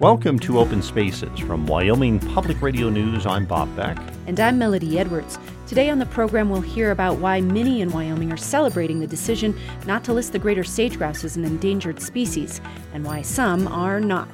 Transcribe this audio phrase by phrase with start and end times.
[0.00, 3.26] Welcome to Open Spaces from Wyoming Public Radio News.
[3.26, 3.96] I'm Bob Beck.
[4.26, 5.38] And I'm Melody Edwards.
[5.68, 9.56] Today on the program, we'll hear about why many in Wyoming are celebrating the decision
[9.86, 12.60] not to list the greater sage grouse as an endangered species,
[12.92, 14.28] and why some are not.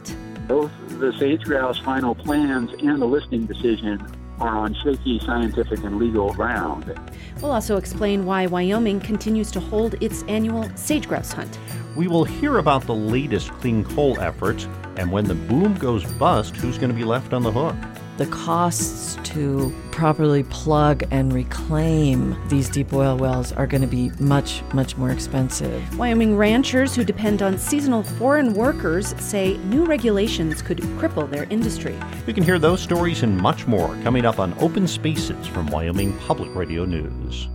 [0.48, 4.02] Both the sage grouse final plans and the listing decision
[4.40, 6.98] are on shaky scientific and legal ground.
[7.42, 11.58] We'll also explain why Wyoming continues to hold its annual sage grouse hunt.
[11.96, 16.56] We will hear about the latest clean coal efforts and when the boom goes bust,
[16.56, 17.74] who's going to be left on the hook?
[18.18, 24.10] The costs to properly plug and reclaim these deep oil wells are going to be
[24.20, 25.98] much, much more expensive.
[25.98, 31.98] Wyoming ranchers who depend on seasonal foreign workers say new regulations could cripple their industry.
[32.26, 36.16] You can hear those stories and much more coming up on Open Spaces from Wyoming
[36.18, 37.48] Public Radio News.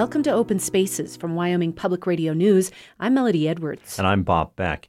[0.00, 2.70] Welcome to Open Spaces from Wyoming Public Radio News.
[3.00, 3.98] I'm Melody Edwards.
[3.98, 4.88] And I'm Bob Beck.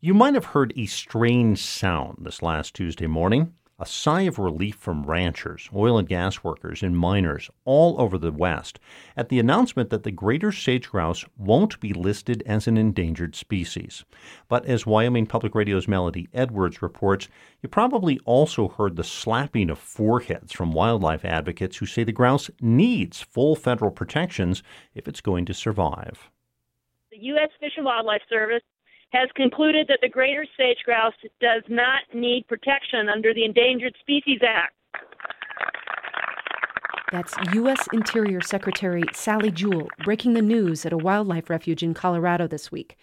[0.00, 4.76] You might have heard a strange sound this last Tuesday morning a sigh of relief
[4.76, 8.78] from ranchers, oil and gas workers, and miners all over the West
[9.16, 14.04] at the announcement that the greater sage grouse won't be listed as an endangered species.
[14.48, 17.28] But as Wyoming Public Radio's Melody Edwards reports,
[17.62, 22.50] you probably also heard the slapping of foreheads from wildlife advocates who say the grouse
[22.60, 24.62] needs full federal protections
[24.94, 26.30] if it's going to survive.
[27.10, 27.50] The U.S.
[27.58, 28.62] Fish and Wildlife Service
[29.12, 34.40] has concluded that the greater sage grouse does not need protection under the Endangered Species
[34.46, 34.74] Act.
[37.10, 37.88] That's U.S.
[37.92, 42.96] Interior Secretary Sally Jewell breaking the news at a wildlife refuge in Colorado this week.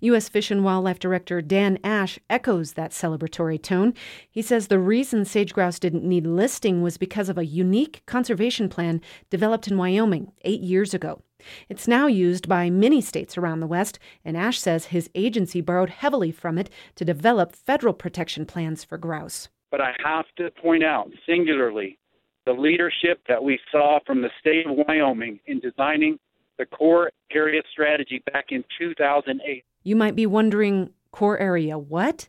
[0.00, 0.28] U.S.
[0.28, 3.94] Fish and Wildlife Director Dan Ashe echoes that celebratory tone.
[4.30, 8.68] He says the reason sage grouse didn't need listing was because of a unique conservation
[8.68, 9.00] plan
[9.30, 11.22] developed in Wyoming eight years ago.
[11.68, 15.90] It's now used by many states around the West, and Ashe says his agency borrowed
[15.90, 19.48] heavily from it to develop federal protection plans for grouse.
[19.70, 21.98] But I have to point out singularly
[22.46, 26.18] the leadership that we saw from the state of Wyoming in designing
[26.58, 29.64] the core area strategy back in 2008.
[29.82, 32.28] You might be wondering, core area what?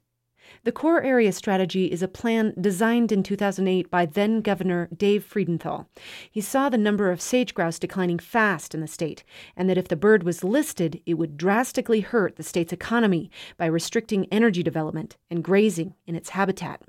[0.65, 5.85] The Core Area Strategy is a plan designed in 2008 by then Governor Dave Freudenthal.
[6.31, 9.23] He saw the number of sage grouse declining fast in the state,
[9.55, 13.67] and that if the bird was listed, it would drastically hurt the state's economy by
[13.67, 16.81] restricting energy development and grazing in its habitat.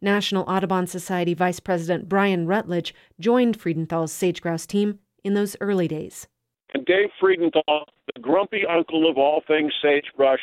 [0.00, 5.88] National Audubon Society Vice President Brian Rutledge joined Freudenthal's sage grouse team in those early
[5.88, 6.28] days.
[6.72, 7.82] And Dave Freudenthal,
[8.14, 10.40] the grumpy uncle of all things sagebrush,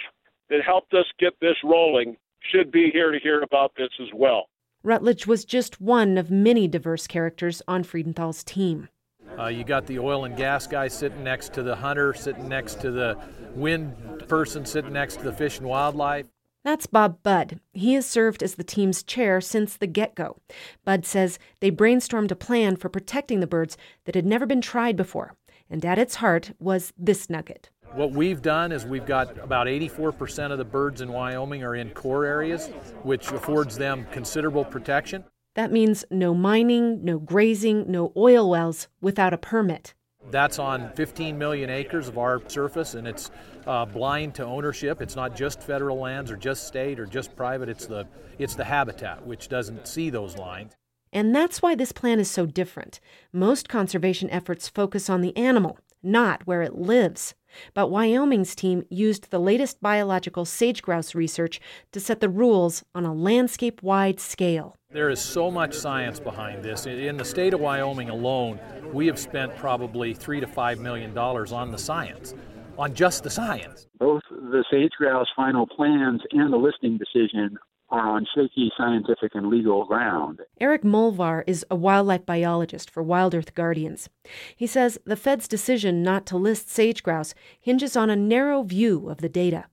[0.50, 2.18] that helped us get this rolling,
[2.52, 4.50] should be here to hear about this as well.
[4.84, 8.90] Rutledge was just one of many diverse characters on Freudenthal's team.
[9.38, 12.80] Uh, you got the oil and gas guy sitting next to the hunter, sitting next
[12.82, 13.18] to the
[13.56, 13.96] wind
[14.28, 16.28] person, sitting next to the fish and wildlife.
[16.64, 17.60] That's Bob Budd.
[17.74, 20.38] He has served as the team's chair since the get go.
[20.84, 24.96] Budd says they brainstormed a plan for protecting the birds that had never been tried
[24.96, 25.36] before.
[25.70, 30.52] And at its heart was this nugget what we've done is we've got about 84%
[30.52, 32.68] of the birds in Wyoming are in core areas,
[33.04, 35.24] which affords them considerable protection.
[35.56, 39.94] That means no mining, no grazing, no oil wells without a permit.
[40.30, 43.32] That's on 15 million acres of our surface, and it's
[43.66, 45.02] uh, blind to ownership.
[45.02, 47.70] It's not just federal lands or just state or just private.
[47.70, 48.08] It's the
[48.38, 50.74] it's the habitat which doesn't see those lines.
[51.14, 53.00] And that's why this plan is so different.
[53.32, 57.36] Most conservation efforts focus on the animal, not where it lives.
[57.74, 61.60] But Wyoming's team used the latest biological sage grouse research
[61.92, 64.76] to set the rules on a landscape wide scale.
[64.92, 66.86] There is so much science behind this.
[66.86, 68.60] In the state of Wyoming alone,
[68.94, 72.34] we have spent probably three to five million dollars on the science,
[72.78, 73.88] on just the science.
[74.00, 79.48] Both the sage grouse final plans and the listing decision are on shaky scientific and
[79.48, 80.42] legal ground.
[80.60, 84.10] Eric Molvar is a wildlife biologist for Wild Earth Guardians.
[84.56, 89.10] He says the Fed's decision not to list sage grouse hinges on a narrow view
[89.10, 89.66] of the data.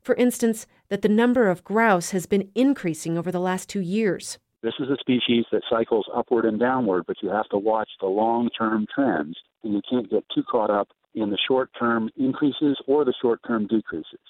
[0.00, 4.38] For instance, that the number of grouse has been increasing over the last two years.
[4.62, 8.06] This is a species that cycles upward and downward, but you have to watch the
[8.06, 12.78] long term trends, and you can't get too caught up in the short term increases
[12.86, 14.20] or the short term decreases.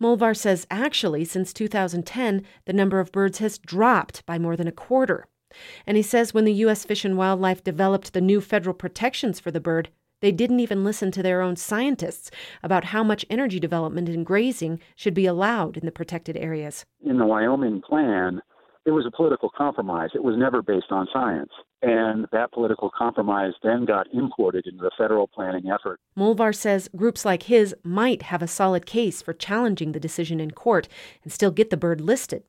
[0.00, 4.72] Molvar says actually, since 2010, the number of birds has dropped by more than a
[4.72, 5.26] quarter.
[5.86, 6.84] And he says when the U.S.
[6.84, 9.88] Fish and Wildlife developed the new federal protections for the bird,
[10.20, 12.30] they didn't even listen to their own scientists
[12.62, 16.84] about how much energy development and grazing should be allowed in the protected areas.
[17.04, 18.40] In the Wyoming plan,
[18.86, 20.10] it was a political compromise.
[20.14, 21.50] It was never based on science.
[21.86, 26.00] And that political compromise then got imported into the federal planning effort.
[26.18, 30.50] Molvar says groups like his might have a solid case for challenging the decision in
[30.50, 30.88] court
[31.22, 32.42] and still get the bird listed.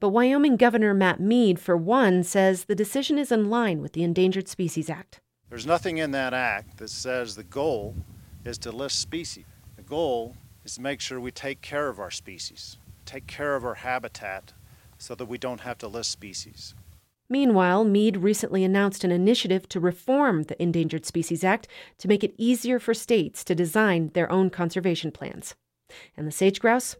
[0.00, 4.02] But Wyoming Governor Matt Mead, for one, says the decision is in line with the
[4.02, 5.18] Endangered Species Act.
[5.48, 7.96] There's nothing in that act that says the goal
[8.44, 9.46] is to list species.
[9.76, 12.76] The goal is to make sure we take care of our species,
[13.06, 14.52] take care of our habitat,
[14.98, 16.74] so that we don't have to list species.
[17.30, 22.34] Meanwhile, Mead recently announced an initiative to reform the Endangered Species Act to make it
[22.38, 25.54] easier for states to design their own conservation plans.
[26.16, 26.96] And the sage grouse,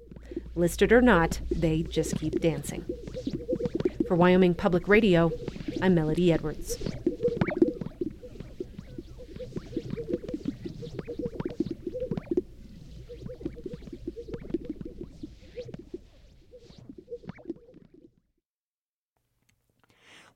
[0.54, 2.84] listed or not, they just keep dancing.
[4.06, 5.32] For Wyoming Public Radio,
[5.80, 6.76] I'm Melody Edwards.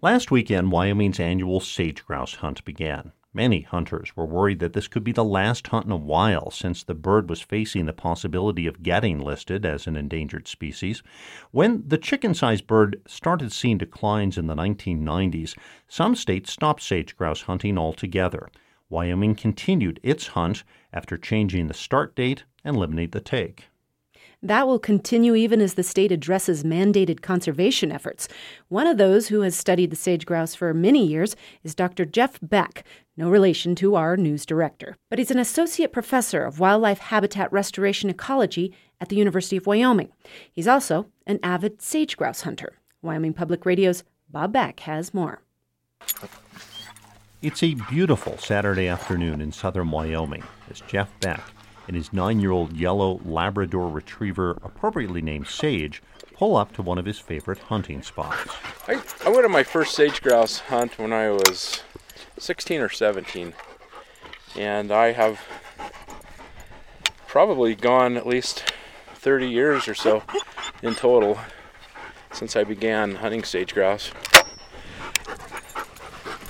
[0.02, 3.12] Last weekend, Wyoming's annual sage grouse hunt began.
[3.32, 6.82] Many hunters were worried that this could be the last hunt in a while since
[6.82, 11.04] the bird was facing the possibility of getting listed as an endangered species.
[11.52, 15.56] When the chicken sized bird started seeing declines in the 1990s,
[15.86, 18.50] some states stopped sage grouse hunting altogether.
[18.90, 23.68] Wyoming continued its hunt after changing the start date and limiting the take.
[24.44, 28.26] That will continue even as the state addresses mandated conservation efforts.
[28.68, 32.04] One of those who has studied the sage grouse for many years is Dr.
[32.04, 32.82] Jeff Beck,
[33.16, 34.96] no relation to our news director.
[35.08, 40.10] But he's an associate professor of wildlife habitat restoration ecology at the University of Wyoming.
[40.50, 42.80] He's also an avid sage grouse hunter.
[43.00, 45.42] Wyoming Public Radio's Bob Beck has more.
[47.42, 51.42] It's a beautiful Saturday afternoon in southern Wyoming as Jeff Beck
[51.86, 56.02] and his nine year old yellow Labrador retriever, appropriately named Sage,
[56.34, 58.50] pull up to one of his favorite hunting spots.
[58.88, 61.82] I, I went on my first sage grouse hunt when I was
[62.38, 63.54] 16 or 17,
[64.56, 65.40] and I have
[67.26, 68.72] probably gone at least
[69.14, 70.22] 30 years or so
[70.82, 71.38] in total
[72.32, 74.10] since I began hunting sage grouse.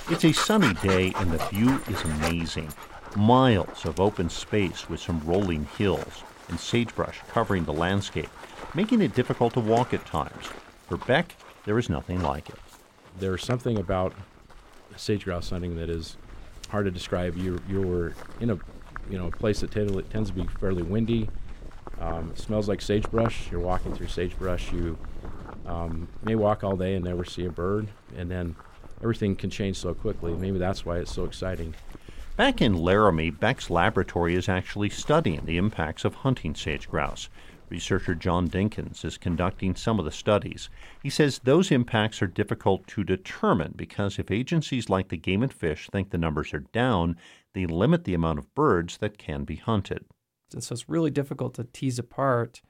[0.09, 2.73] It's a sunny day and the view is amazing
[3.15, 8.29] miles of open space with some rolling hills and sagebrush covering the landscape,
[8.73, 10.47] making it difficult to walk at times.
[10.87, 12.59] For Beck, there is nothing like it.
[13.19, 14.13] There's something about
[14.95, 16.17] sage grouse hunting that is
[16.69, 17.37] hard to describe.
[17.37, 18.59] You're, you were in a
[19.09, 21.29] you know a place that t- tends to be fairly windy.
[21.99, 23.51] Um, it smells like sagebrush.
[23.51, 24.71] You're walking through sagebrush.
[24.71, 24.97] You
[25.65, 28.55] um, may walk all day and never see a bird, and then
[29.01, 30.33] everything can change so quickly.
[30.33, 31.75] Maybe that's why it's so exciting.
[32.35, 37.29] Back in Laramie, Beck's laboratory is actually studying the impacts of hunting sage grouse.
[37.69, 40.67] Researcher John Dinkins is conducting some of the studies.
[41.03, 45.53] He says those impacts are difficult to determine because if agencies like the Game and
[45.53, 47.17] Fish think the numbers are down,
[47.53, 50.03] they limit the amount of birds that can be hunted.
[50.53, 52.63] And so it's really difficult to tease apart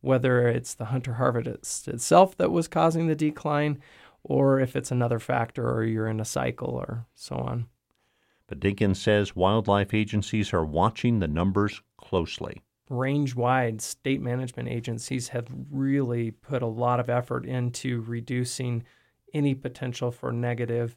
[0.00, 3.80] whether it's the hunter harvest itself that was causing the decline
[4.22, 7.66] or if it's another factor or you're in a cycle or so on.
[8.48, 12.62] But Dinkins says wildlife agencies are watching the numbers closely.
[12.88, 18.82] Range wide, state management agencies have really put a lot of effort into reducing
[19.34, 20.96] any potential for negative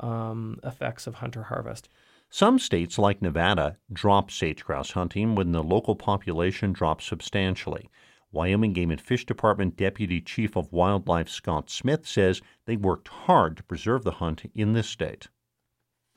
[0.00, 1.88] um, effects of hunter harvest.
[2.30, 7.88] Some states, like Nevada, drop sage grouse hunting when the local population drops substantially.
[8.32, 13.56] Wyoming Game and Fish Department Deputy Chief of Wildlife Scott Smith says they worked hard
[13.56, 15.28] to preserve the hunt in this state.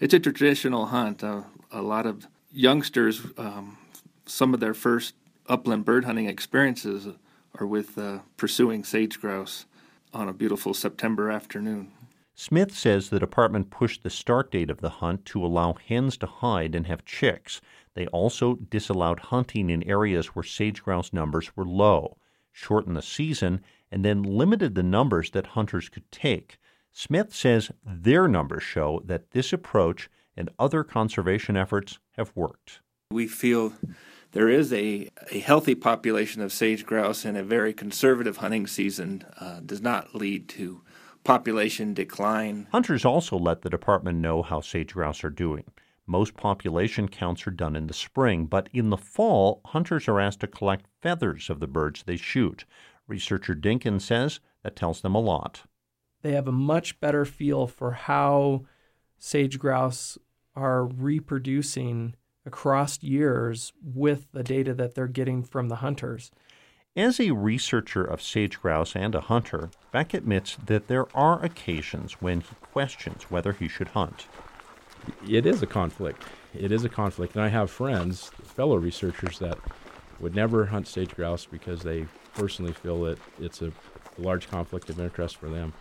[0.01, 1.23] It's a traditional hunt.
[1.23, 3.77] Uh, a lot of youngsters, um,
[4.25, 5.13] some of their first
[5.45, 7.07] upland bird hunting experiences
[7.59, 9.65] are with uh, pursuing sage grouse
[10.11, 11.91] on a beautiful September afternoon.
[12.33, 16.25] Smith says the department pushed the start date of the hunt to allow hens to
[16.25, 17.61] hide and have chicks.
[17.93, 22.17] They also disallowed hunting in areas where sage grouse numbers were low,
[22.51, 26.57] shortened the season, and then limited the numbers that hunters could take.
[26.93, 32.81] Smith says their numbers show that this approach and other conservation efforts have worked.
[33.11, 33.73] We feel
[34.31, 39.25] there is a, a healthy population of sage grouse, and a very conservative hunting season
[39.39, 40.81] uh, does not lead to
[41.23, 42.67] population decline.
[42.71, 45.65] Hunters also let the department know how sage grouse are doing.
[46.07, 50.41] Most population counts are done in the spring, but in the fall, hunters are asked
[50.41, 52.65] to collect feathers of the birds they shoot.
[53.07, 55.63] Researcher Dinkins says that tells them a lot
[56.21, 58.63] they have a much better feel for how
[59.17, 60.17] sage grouse
[60.55, 66.31] are reproducing across years with the data that they're getting from the hunters.
[66.95, 72.21] As a researcher of sage grouse and a hunter, Beck admits that there are occasions
[72.21, 74.27] when he questions whether he should hunt.
[75.27, 76.23] It is a conflict.
[76.53, 77.35] It is a conflict.
[77.35, 79.57] And I have friends, fellow researchers, that
[80.19, 83.71] would never hunt sage grouse because they personally feel that it's a
[84.17, 85.73] large conflict of interest for them.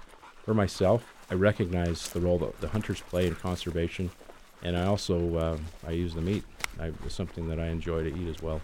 [0.45, 4.11] For myself, I recognize the role that the hunters play in conservation,
[4.63, 6.45] and I also uh, I use the meat.
[6.79, 8.61] I, it's something that I enjoy to eat as well.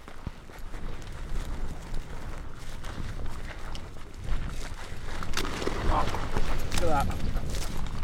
[6.81, 7.15] Look at that.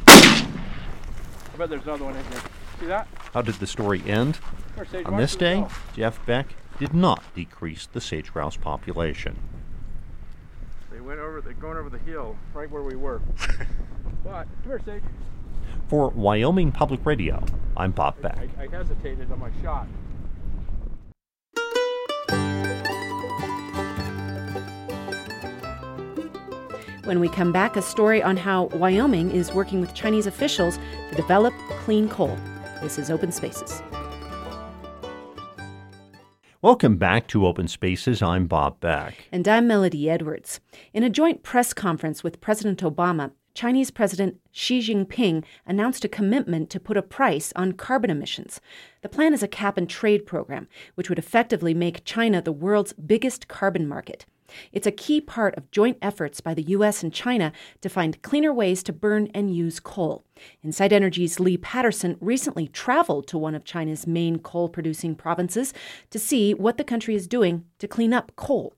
[0.06, 2.40] I bet there's another one in here.
[2.80, 3.08] See that?
[3.34, 4.38] How did the story end?
[5.04, 5.64] On this day.
[5.94, 9.36] Jeff Beck did not decrease the sage grouse population.
[11.02, 13.18] They went over, they're going over the hill, right where we were.
[14.24, 15.02] but, come here, Sage.
[15.88, 17.42] For Wyoming Public Radio,
[17.76, 18.38] I'm Bob Beck.
[18.56, 19.88] I, I hesitated on my shot.
[27.02, 30.78] When we come back, a story on how Wyoming is working with Chinese officials
[31.10, 32.38] to develop clean coal.
[32.80, 33.82] This is Open Spaces.
[36.62, 38.22] Welcome back to Open Spaces.
[38.22, 39.26] I'm Bob Beck.
[39.32, 40.60] And I'm Melody Edwards.
[40.94, 46.70] In a joint press conference with President Obama, Chinese President Xi Jinping announced a commitment
[46.70, 48.60] to put a price on carbon emissions.
[49.00, 52.92] The plan is a cap and trade program, which would effectively make China the world's
[52.92, 54.24] biggest carbon market.
[54.72, 57.02] It's a key part of joint efforts by the U.S.
[57.02, 60.24] and China to find cleaner ways to burn and use coal.
[60.62, 65.72] Inside Energy's Leigh Paterson recently traveled to one of China's main coal producing provinces
[66.10, 68.74] to see what the country is doing to clean up coal.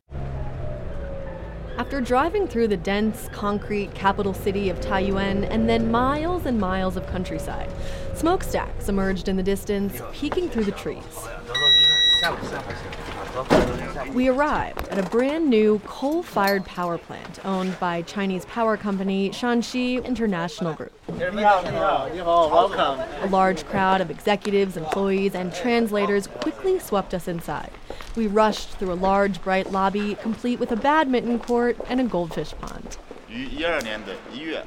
[1.77, 6.97] After driving through the dense, concrete capital city of Taiyuan and then miles and miles
[6.97, 7.69] of countryside,
[8.15, 11.03] smokestacks emerged in the distance, peeking through the trees.
[14.14, 19.30] We arrived at a brand new coal fired power plant owned by Chinese power company
[19.30, 20.94] Shanxi International Group.
[22.50, 23.00] welcome.
[23.22, 27.72] A large crowd of executives, employees, and translators quickly swept us inside.
[28.16, 32.54] We rushed through a large, bright lobby, complete with a badminton court and a goldfish
[32.60, 32.98] pond.
[33.30, 34.64] 于一二年的一月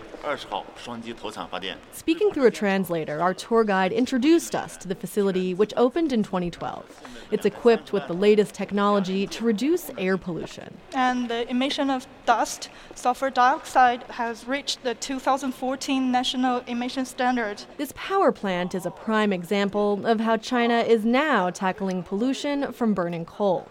[1.93, 6.21] Speaking through a translator, our tour guide introduced us to the facility, which opened in
[6.21, 7.01] 2012.
[7.31, 10.77] It's equipped with the latest technology to reduce air pollution.
[10.93, 17.63] And the emission of dust, sulfur dioxide, has reached the 2014 national emission standard.
[17.77, 22.93] This power plant is a prime example of how China is now tackling pollution from
[22.93, 23.69] burning coal.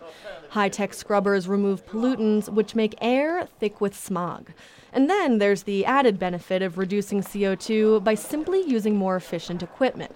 [0.51, 4.53] High tech scrubbers remove pollutants which make air thick with smog.
[4.93, 10.13] And then there's the added benefit of reducing CO2 by simply using more efficient equipment.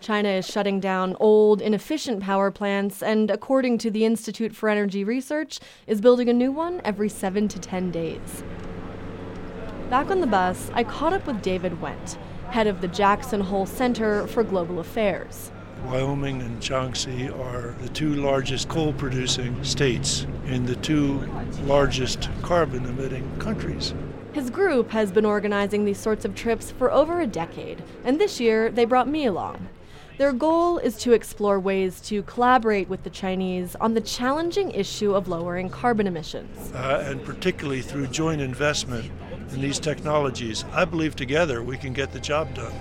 [0.00, 5.04] China is shutting down old, inefficient power plants, and according to the Institute for Energy
[5.04, 8.44] Research, is building a new one every seven to ten days.
[9.90, 12.16] Back on the bus, I caught up with David Wendt,
[12.50, 15.50] head of the Jackson Hole Center for Global Affairs.
[15.86, 21.20] Wyoming and Shanxi are the two largest coal producing states and the two
[21.62, 23.94] largest carbon emitting countries.
[24.32, 28.40] His group has been organizing these sorts of trips for over a decade, and this
[28.40, 29.68] year they brought me along.
[30.18, 35.14] Their goal is to explore ways to collaborate with the Chinese on the challenging issue
[35.14, 36.72] of lowering carbon emissions.
[36.72, 39.10] Uh, and particularly through joint investment
[39.52, 42.74] in these technologies, I believe together we can get the job done.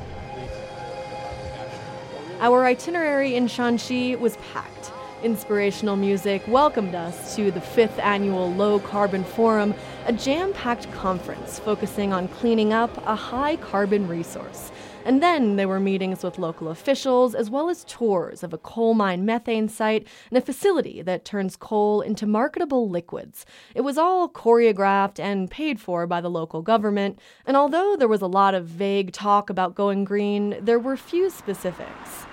[2.41, 4.91] Our itinerary in Shanxi was packed.
[5.23, 9.73] Inspirational music welcomed us to the fifth annual Low Carbon Forum,
[10.05, 14.71] a jam packed conference focusing on cleaning up a high carbon resource.
[15.05, 18.95] And then there were meetings with local officials, as well as tours of a coal
[18.95, 23.45] mine methane site and a facility that turns coal into marketable liquids.
[23.75, 28.23] It was all choreographed and paid for by the local government, and although there was
[28.23, 32.25] a lot of vague talk about going green, there were few specifics.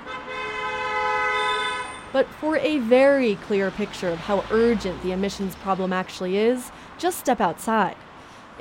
[2.10, 7.18] But for a very clear picture of how urgent the emissions problem actually is, just
[7.18, 7.96] step outside.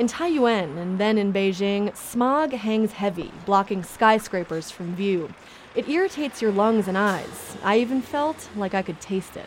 [0.01, 5.31] In Taiyuan and then in Beijing, smog hangs heavy, blocking skyscrapers from view.
[5.75, 7.55] It irritates your lungs and eyes.
[7.63, 9.45] I even felt like I could taste it.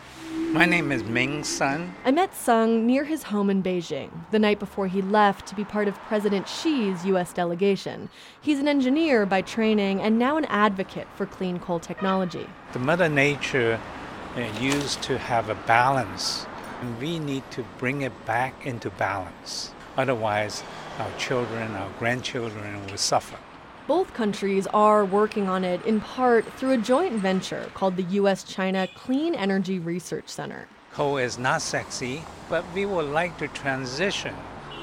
[0.53, 1.93] My name is Ming Sung.
[2.05, 5.65] I met Sung near his home in Beijing, the night before he left to be
[5.65, 7.33] part of President Xi's U.S.
[7.33, 8.07] delegation.
[8.39, 12.47] He's an engineer by training and now an advocate for clean coal technology.
[12.71, 13.77] The Mother Nature
[14.37, 16.45] uh, used to have a balance,
[16.79, 19.73] and we need to bring it back into balance.
[19.97, 20.63] Otherwise,
[20.99, 23.37] our children, our grandchildren will suffer.
[23.87, 28.43] Both countries are working on it in part through a joint venture called the U.S.
[28.43, 30.67] China Clean Energy Research Center.
[30.91, 34.33] Coal is not sexy, but we would like to transition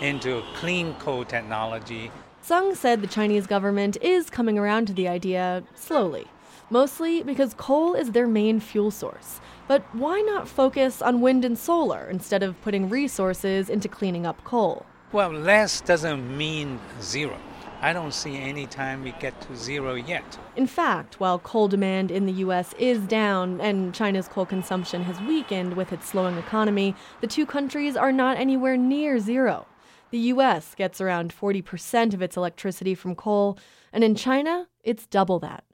[0.01, 2.11] into clean coal technology.
[2.43, 6.27] Sung said the Chinese government is coming around to the idea slowly,
[6.71, 9.41] mostly because coal is their main fuel source.
[9.69, 14.43] But why not focus on wind and solar instead of putting resources into cleaning up
[14.45, 14.87] coal?
[15.13, 17.39] Well, less doesn't mean zero.
[17.83, 20.39] I don't see any time we get to zero yet.
[20.57, 22.73] In fact, while coal demand in the U.S.
[22.79, 27.95] is down and China's coal consumption has weakened with its slowing economy, the two countries
[27.95, 29.67] are not anywhere near zero.
[30.13, 30.75] The U.S.
[30.75, 33.59] gets around 40% of its electricity from coal,
[33.93, 35.65] and in China, it's double that.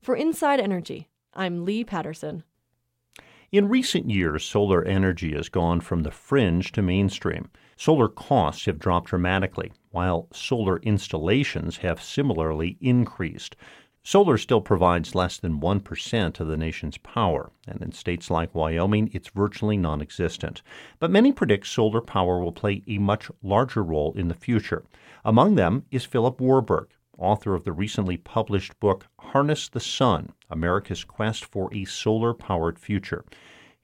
[0.00, 2.44] For Inside Energy, I'm Leigh Paterson.
[3.52, 7.50] In recent years, solar energy has gone from the fringe to mainstream.
[7.76, 13.54] Solar costs have dropped dramatically, while solar installations have similarly increased.
[14.02, 19.10] Solar still provides less than 1% of the nation's power, and in states like Wyoming,
[19.12, 20.62] it's virtually non existent.
[20.98, 24.84] But many predict solar power will play a much larger role in the future.
[25.24, 31.04] Among them is Philip Warburg, author of the recently published book Harness the Sun America's
[31.04, 33.24] Quest for a Solar Powered Future.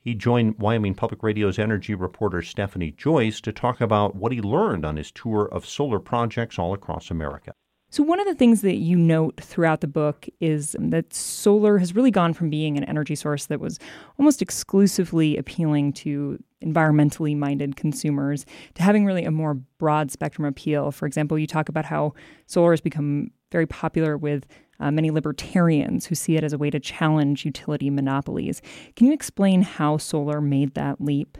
[0.02, 4.84] He joined Wyoming Public Radio's energy reporter Stephanie Joyce to talk about what he learned
[4.84, 7.52] on his tour of solar projects all across America.
[7.88, 11.94] So, one of the things that you note throughout the book is that solar has
[11.94, 13.78] really gone from being an energy source that was
[14.18, 20.90] almost exclusively appealing to environmentally minded consumers to having really a more broad spectrum appeal.
[20.90, 22.14] For example, you talk about how
[22.46, 24.46] solar has become very popular with
[24.82, 28.60] uh, many libertarians who see it as a way to challenge utility monopolies.
[28.96, 31.38] Can you explain how solar made that leap?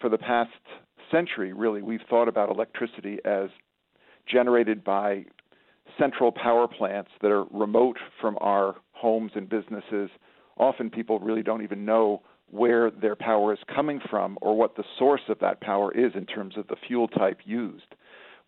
[0.00, 0.50] For the past
[1.10, 3.50] century, really, we've thought about electricity as
[4.26, 5.24] generated by
[5.98, 10.10] central power plants that are remote from our homes and businesses.
[10.56, 14.84] Often people really don't even know where their power is coming from or what the
[14.98, 17.94] source of that power is in terms of the fuel type used.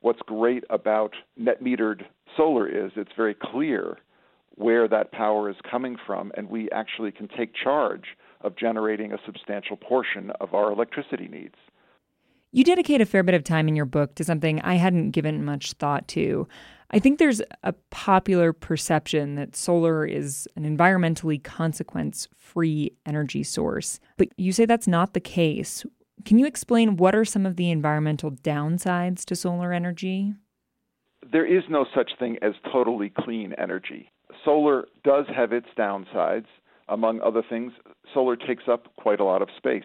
[0.01, 2.03] What's great about net metered
[2.37, 3.99] solar is it's very clear
[4.61, 8.05] where that power is coming from, and we actually can take charge
[8.43, 11.55] of generating a substantial portion of our electricity needs.
[12.53, 15.45] You dedicate a fair bit of time in your book to something I hadn't given
[15.45, 16.47] much thought to.
[16.91, 23.99] I think there's a popular perception that solar is an environmentally consequence free energy source,
[24.19, 25.87] but you say that's not the case.
[26.27, 30.35] Can you explain what are some of the environmental downsides to solar energy?
[31.33, 34.11] There is no such thing as totally clean energy
[34.45, 36.47] solar does have its downsides.
[36.89, 37.73] Among other things,
[38.13, 39.85] solar takes up quite a lot of space.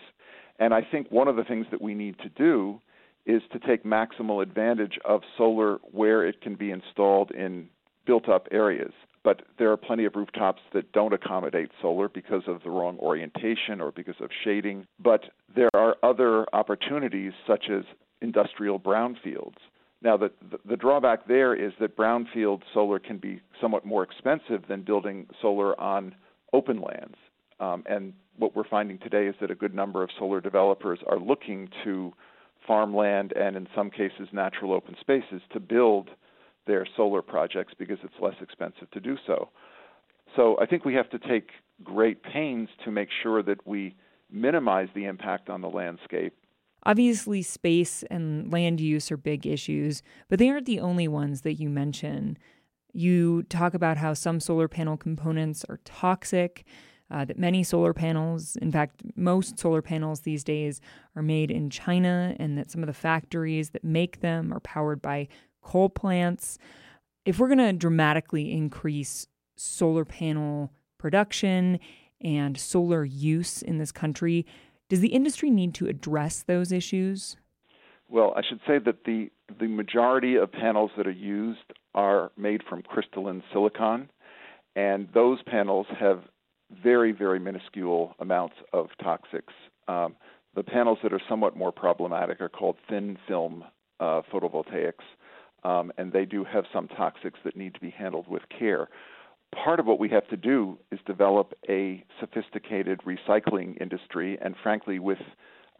[0.59, 2.79] And I think one of the things that we need to do
[3.25, 7.67] is to take maximal advantage of solar where it can be installed in
[8.05, 8.93] built up areas.
[9.23, 13.81] But there are plenty of rooftops that don't accommodate solar because of the wrong orientation
[13.81, 14.85] or because of shading.
[15.03, 17.83] But there are other opportunities, such as
[18.21, 19.57] industrial brownfields,
[20.05, 20.31] now, the,
[20.63, 25.77] the, drawback there is that brownfield solar can be somewhat more expensive than building solar
[25.81, 26.13] on
[26.53, 27.15] open lands.
[27.59, 31.17] Um, and what we're finding today is that a good number of solar developers are
[31.17, 32.13] looking to
[32.67, 36.11] farmland and, in some cases, natural open spaces to build
[36.67, 39.49] their solar projects because it's less expensive to do so.
[40.35, 41.49] So I think we have to take
[41.83, 43.95] great pains to make sure that we
[44.31, 46.35] minimize the impact on the landscape
[46.85, 51.55] Obviously, space and land use are big issues, but they aren't the only ones that
[51.55, 52.37] you mention.
[52.93, 56.63] You talk about how some solar panel components are toxic,
[57.11, 60.79] uh, that many solar panels, in fact, most solar panels these days,
[61.15, 65.01] are made in China, and that some of the factories that make them are powered
[65.01, 65.27] by
[65.61, 66.57] coal plants.
[67.25, 71.79] If we're going to dramatically increase solar panel production
[72.21, 74.45] and solar use in this country,
[74.89, 77.37] does the industry need to address those issues?
[78.07, 82.61] Well, I should say that the the majority of panels that are used are made
[82.67, 84.09] from crystalline silicon,
[84.75, 86.21] and those panels have
[86.83, 89.53] very, very minuscule amounts of toxics.
[89.87, 90.15] Um,
[90.55, 93.63] the panels that are somewhat more problematic are called thin film
[93.99, 94.93] uh, photovoltaics,
[95.63, 98.89] um, and they do have some toxics that need to be handled with care
[99.63, 104.99] part of what we have to do is develop a sophisticated recycling industry, and frankly,
[104.99, 105.19] with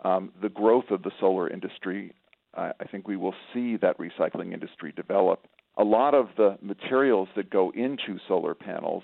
[0.04, 2.14] um, the growth of the solar industry,
[2.56, 5.48] I, I think we will see that recycling industry develop.
[5.78, 9.04] A lot of the materials that go into solar panels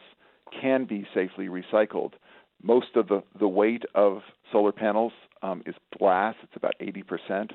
[0.61, 2.13] can be safely recycled.
[2.61, 7.51] Most of the, the weight of solar panels um, is glass, it's about 80%,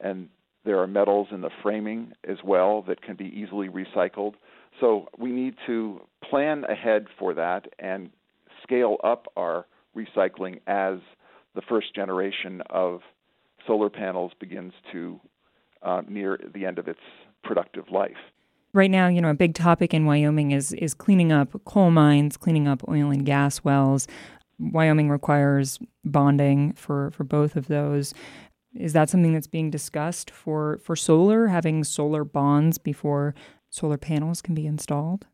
[0.00, 0.28] and
[0.64, 4.34] there are metals in the framing as well that can be easily recycled.
[4.80, 8.10] So we need to plan ahead for that and
[8.62, 9.66] scale up our
[9.96, 10.98] recycling as
[11.54, 13.00] the first generation of
[13.66, 15.20] solar panels begins to
[15.82, 17.00] uh, near the end of its
[17.44, 18.16] productive life.
[18.72, 22.36] Right now, you know, a big topic in Wyoming is is cleaning up coal mines,
[22.36, 24.06] cleaning up oil and gas wells.
[24.58, 28.14] Wyoming requires bonding for for both of those.
[28.72, 33.34] Is that something that's being discussed for for solar, having solar bonds before
[33.70, 35.26] solar panels can be installed?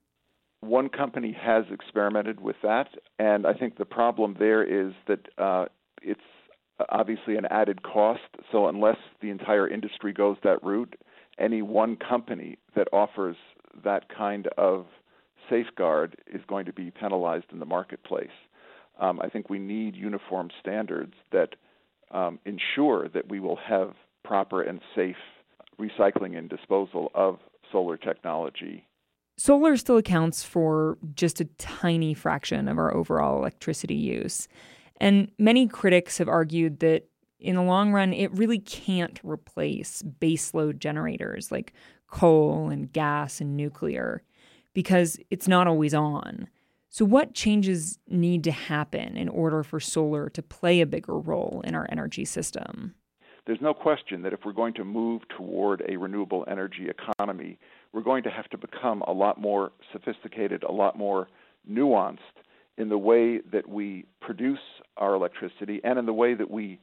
[0.60, 5.66] One company has experimented with that, and I think the problem there is that uh,
[6.02, 6.20] it's
[6.90, 8.22] obviously an added cost.
[8.52, 10.96] So unless the entire industry goes that route,
[11.38, 13.36] any one company that offers
[13.84, 14.86] that kind of
[15.50, 18.28] safeguard is going to be penalized in the marketplace.
[18.98, 21.50] Um, I think we need uniform standards that
[22.10, 23.92] um, ensure that we will have
[24.24, 25.16] proper and safe
[25.78, 27.38] recycling and disposal of
[27.76, 28.88] solar technology.
[29.36, 34.48] Solar still accounts for just a tiny fraction of our overall electricity use.
[34.98, 37.06] And many critics have argued that
[37.38, 41.74] in the long run, it really can't replace baseload generators like
[42.06, 44.22] coal and gas and nuclear
[44.72, 46.48] because it's not always on.
[46.88, 51.60] So, what changes need to happen in order for solar to play a bigger role
[51.66, 52.94] in our energy system?
[53.46, 57.58] There's no question that if we're going to move toward a renewable energy economy,
[57.92, 61.28] we're going to have to become a lot more sophisticated, a lot more
[61.70, 62.18] nuanced
[62.76, 64.58] in the way that we produce
[64.96, 66.80] our electricity and in the way that we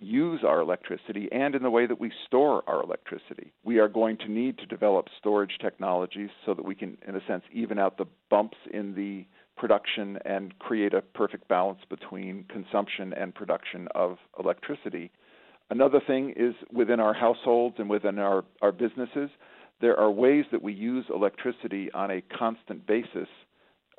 [0.00, 3.52] use our electricity and in the way that we store our electricity.
[3.64, 7.26] We are going to need to develop storage technologies so that we can, in a
[7.26, 13.12] sense, even out the bumps in the production and create a perfect balance between consumption
[13.12, 15.10] and production of electricity.
[15.70, 19.30] Another thing is within our households and within our, our businesses,
[19.80, 23.28] there are ways that we use electricity on a constant basis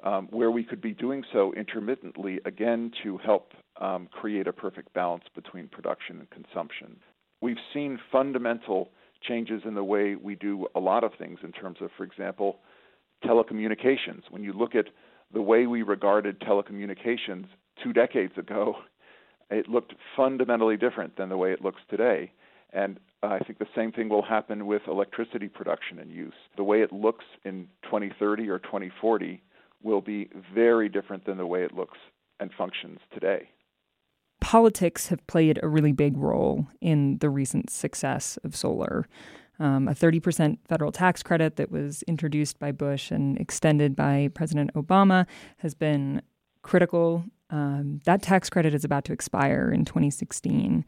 [0.04, 4.94] um, where we could be doing so intermittently, again, to help um, create a perfect
[4.94, 6.96] balance between production and consumption.
[7.42, 8.90] We've seen fundamental
[9.28, 12.60] changes in the way we do a lot of things in terms of, for example,
[13.24, 14.24] telecommunications.
[14.30, 14.86] When you look at
[15.34, 17.46] the way we regarded telecommunications
[17.84, 18.76] two decades ago,
[19.50, 22.32] it looked fundamentally different than the way it looks today.
[22.72, 26.34] And I think the same thing will happen with electricity production and use.
[26.56, 29.42] The way it looks in 2030 or 2040
[29.82, 31.98] will be very different than the way it looks
[32.40, 33.50] and functions today.
[34.40, 39.08] Politics have played a really big role in the recent success of solar.
[39.60, 44.74] Um, a 30% federal tax credit that was introduced by Bush and extended by President
[44.74, 46.22] Obama has been
[46.62, 47.26] critical.
[47.50, 50.86] Um, that tax credit is about to expire in 2016.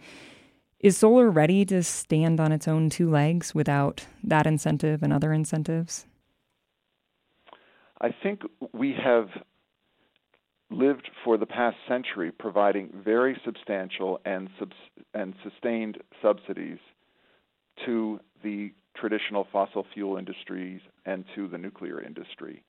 [0.80, 5.32] Is solar ready to stand on its own two legs without that incentive and other
[5.32, 6.08] incentives?
[8.00, 8.42] I think
[8.74, 9.30] we have
[10.72, 14.74] lived for the past century providing very substantial and, subs-
[15.14, 16.80] and sustained subsidies
[17.86, 22.64] to the traditional fossil fuel industries and to the nuclear industry.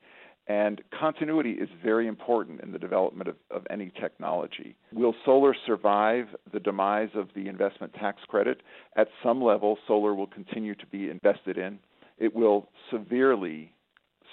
[0.52, 4.76] And continuity is very important in the development of, of, any technology.
[4.92, 8.60] Will solar survive the demise of the investment tax credit?
[8.94, 11.78] At some level, solar will continue to be invested in.
[12.18, 13.72] It will severely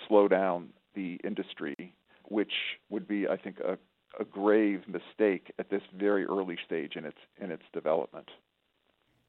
[0.09, 2.51] slow down the industry, which
[2.89, 3.77] would be, I think, a,
[4.19, 8.27] a grave mistake at this very early stage in its in its development.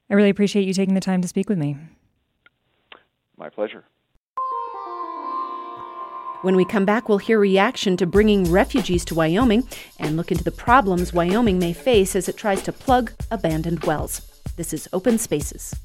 [0.09, 1.77] I really appreciate you taking the time to speak with me.
[3.37, 3.85] My pleasure.
[6.41, 9.67] When we come back, we'll hear reaction to bringing refugees to Wyoming
[9.99, 14.21] and look into the problems Wyoming may face as it tries to plug abandoned wells.
[14.55, 15.75] This is Open Spaces.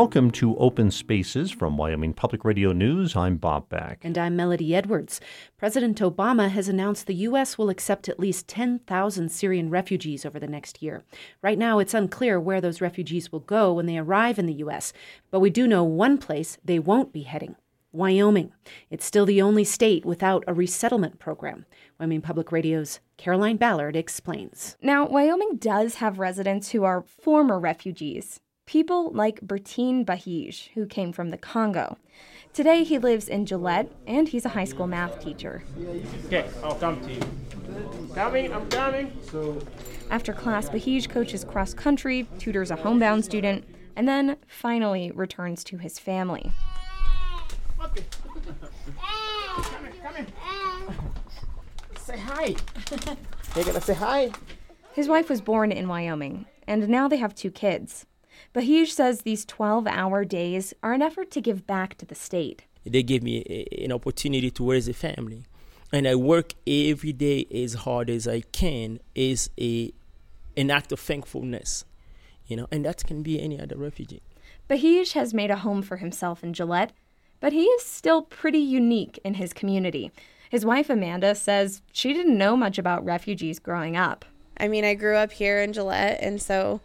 [0.00, 3.14] Welcome to Open Spaces from Wyoming Public Radio News.
[3.14, 3.98] I'm Bob Beck.
[4.02, 5.20] And I'm Melody Edwards.
[5.58, 7.58] President Obama has announced the U.S.
[7.58, 11.04] will accept at least 10,000 Syrian refugees over the next year.
[11.42, 14.94] Right now, it's unclear where those refugees will go when they arrive in the U.S.,
[15.30, 17.56] but we do know one place they won't be heading.
[17.92, 18.52] Wyoming.
[18.88, 21.66] It's still the only state without a resettlement program.
[21.98, 24.78] Wyoming Public Radio's Caroline Ballard explains.
[24.80, 31.12] Now, Wyoming does have residents who are former refugees people like Bertin Bahige, who came
[31.12, 31.98] from the Congo.
[32.52, 35.64] Today he lives in Gillette and he's a high school math teacher.
[36.26, 37.20] Okay, I'll come to you.
[38.14, 39.18] Coming, I'm coming.
[39.28, 39.58] So
[40.08, 43.64] after class, Bahige coaches cross country, tutors a homebound student,
[43.96, 46.52] and then finally returns to his family.
[47.76, 48.04] Come here,
[50.00, 50.26] come here.
[51.98, 52.54] Say hi.
[53.56, 54.30] You're gonna say hi.
[54.92, 58.06] His wife was born in Wyoming, and now they have two kids.
[58.54, 62.64] Bahige says these 12 hour days are an effort to give back to the state.
[62.84, 65.44] They gave me a, an opportunity to raise a family.
[65.92, 69.92] And I work every day as hard as I can is a
[70.56, 71.84] an act of thankfulness.
[72.46, 74.22] You know, and that can be any other refugee.
[74.68, 76.92] Bahige has made a home for himself in Gillette,
[77.38, 80.10] but he is still pretty unique in his community.
[80.50, 84.24] His wife Amanda says she didn't know much about refugees growing up.
[84.58, 86.80] I mean, I grew up here in Gillette, and so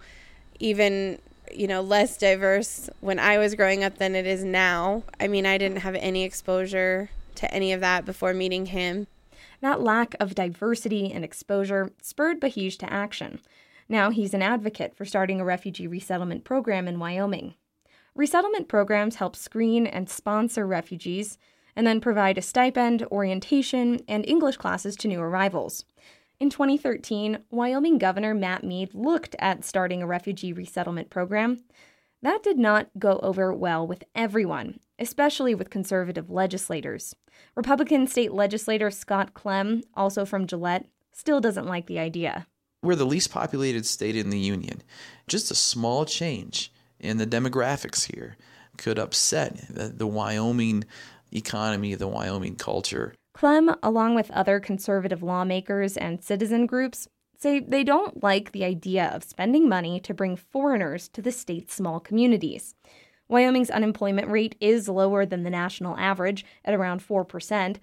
[0.59, 1.19] even
[1.53, 5.03] you know less diverse when I was growing up than it is now.
[5.19, 9.07] I mean, I didn't have any exposure to any of that before meeting him.
[9.61, 13.39] That lack of diversity and exposure spurred Bahige to action.
[13.87, 17.55] Now he's an advocate for starting a refugee resettlement program in Wyoming.
[18.15, 21.37] Resettlement programs help screen and sponsor refugees
[21.75, 25.83] and then provide a stipend, orientation, and English classes to new arrivals.
[26.37, 31.63] In 2013, Wyoming Governor Matt Mead looked at starting a refugee resettlement program.
[32.21, 37.15] That did not go over well with everyone, especially with conservative legislators.
[37.55, 42.47] Republican state legislator Scott Clem, also from Gillette, still doesn't like the idea.
[42.83, 44.83] We're the least populated state in the union.
[45.27, 48.35] Just a small change in the demographics here
[48.77, 50.83] could upset the, the Wyoming
[51.31, 53.13] economy, the Wyoming culture.
[53.35, 59.11] Clem, along with other conservative lawmakers and citizen groups, say they don't like the idea
[59.13, 62.75] of spending money to bring foreigners to the state's small communities.
[63.27, 67.75] Wyoming's unemployment rate is lower than the national average at around 4%,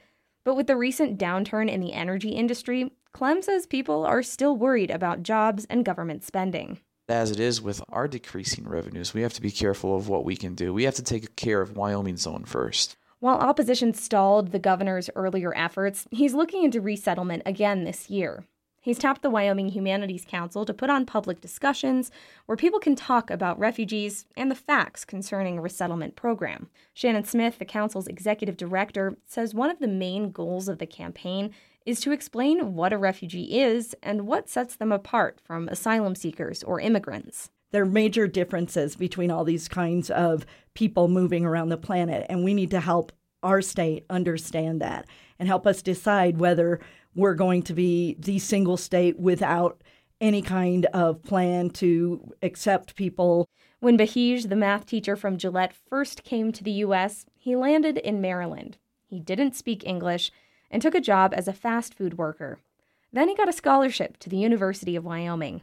[0.42, 4.90] but with the recent downturn in the energy industry, Clem says people are still worried
[4.90, 6.78] about jobs and government spending.
[7.10, 10.34] As it is with our decreasing revenues, we have to be careful of what we
[10.34, 10.72] can do.
[10.72, 12.96] We have to take care of Wyoming's own first.
[13.22, 18.46] While opposition stalled the governor's earlier efforts, he's looking into resettlement again this year.
[18.80, 22.10] He's tapped the Wyoming Humanities Council to put on public discussions
[22.46, 26.68] where people can talk about refugees and the facts concerning a resettlement program.
[26.94, 31.52] Shannon Smith, the council's executive director, says one of the main goals of the campaign
[31.86, 36.64] is to explain what a refugee is and what sets them apart from asylum seekers
[36.64, 37.50] or immigrants.
[37.72, 42.44] There are major differences between all these kinds of people moving around the planet, and
[42.44, 45.06] we need to help our state understand that
[45.38, 46.80] and help us decide whether
[47.14, 49.82] we're going to be the single state without
[50.20, 53.48] any kind of plan to accept people.
[53.80, 58.20] When Bahige, the math teacher from Gillette, first came to the U.S., he landed in
[58.20, 58.76] Maryland.
[59.06, 60.30] He didn't speak English
[60.70, 62.60] and took a job as a fast food worker.
[63.12, 65.62] Then he got a scholarship to the University of Wyoming.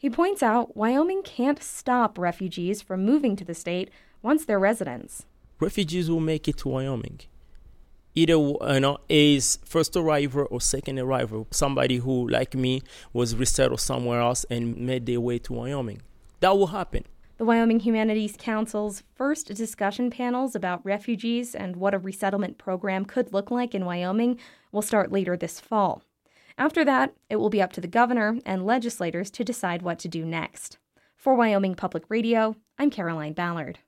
[0.00, 3.90] He points out Wyoming can't stop refugees from moving to the state
[4.22, 5.26] once they're residents.
[5.60, 7.20] Refugees will make it to Wyoming.
[8.14, 11.48] Either you know, is first arrival or second arrival.
[11.50, 12.80] Somebody who, like me,
[13.12, 16.00] was resettled somewhere else and made their way to Wyoming.
[16.40, 17.04] That will happen.
[17.36, 23.34] The Wyoming Humanities Council's first discussion panels about refugees and what a resettlement program could
[23.34, 24.38] look like in Wyoming
[24.72, 26.02] will start later this fall.
[26.58, 30.08] After that, it will be up to the governor and legislators to decide what to
[30.08, 30.78] do next.
[31.16, 33.78] For Wyoming Public Radio, I'm Caroline Ballard.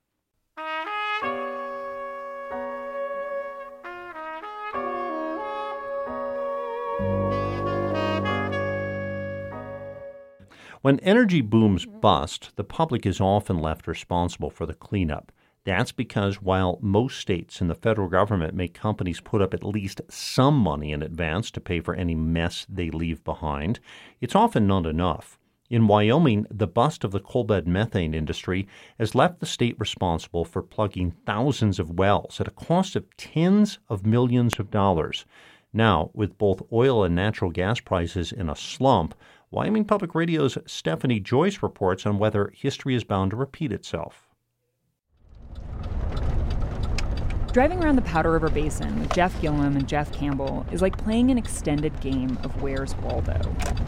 [10.81, 15.31] When energy booms bust, the public is often left responsible for the cleanup.
[15.65, 20.01] That's because while most states and the federal government make companies put up at least
[20.09, 23.79] some money in advance to pay for any mess they leave behind,
[24.19, 25.39] it's often not enough.
[25.69, 28.67] In Wyoming, the bust of the coalbed methane industry
[28.99, 33.79] has left the state responsible for plugging thousands of wells at a cost of tens
[33.87, 35.25] of millions of dollars.
[35.71, 39.15] Now, with both oil and natural gas prices in a slump,
[39.49, 44.27] Wyoming Public Radio's Stephanie Joyce reports on whether history is bound to repeat itself.
[47.53, 51.29] Driving around the Powder River Basin with Jeff Gillum and Jeff Campbell is like playing
[51.29, 53.39] an extended game of Where's Waldo.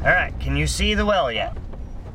[0.01, 1.57] All right, can you see the well yet?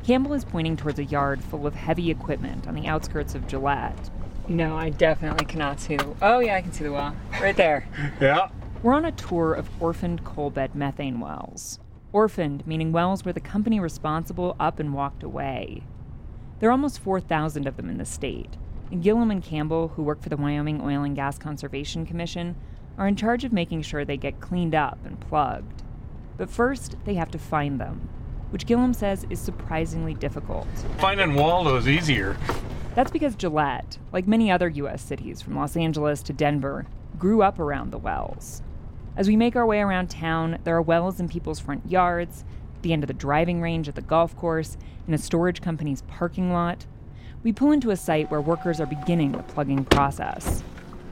[0.03, 4.09] Campbell is pointing towards a yard full of heavy equipment on the outskirts of Gillette.
[4.47, 6.15] No, I definitely cannot see the.
[6.21, 7.15] Oh, yeah, I can see the well.
[7.41, 7.87] Right there.
[8.21, 8.49] yeah.
[8.81, 11.79] We're on a tour of orphaned coalbed methane wells.
[12.13, 15.83] Orphaned, meaning wells where the company responsible up and walked away.
[16.59, 18.60] There are almost 4,000 of them in the state, and
[18.99, 22.55] Gillum and Campbell, who work for the Wyoming Oil and Gas Conservation Commission,
[22.97, 25.83] are in charge of making sure they get cleaned up and plugged.
[26.37, 28.09] But first, they have to find them,
[28.49, 30.67] which Gillum says is surprisingly difficult.
[30.99, 32.37] Finding Waldo is easier.
[32.93, 35.01] That's because Gillette, like many other U.S.
[35.01, 36.85] cities from Los Angeles to Denver,
[37.17, 38.61] grew up around the wells.
[39.15, 42.43] As we make our way around town, there are wells in people's front yards,
[42.81, 44.77] the end of the driving range at the golf course,
[45.07, 46.85] in a storage company's parking lot.
[47.43, 50.63] We pull into a site where workers are beginning the plugging process.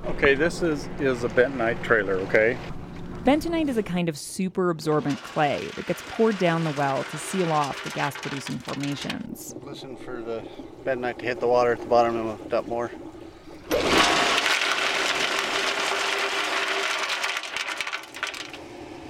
[0.06, 2.56] Okay, this is, is a bentonite trailer, okay?
[3.24, 7.18] Bentonite is a kind of super absorbent clay that gets poured down the well to
[7.18, 9.56] seal off the gas producing formations.
[9.64, 10.44] Listen for the
[10.86, 12.92] bentonite to hit the water at the bottom and we'll dump more.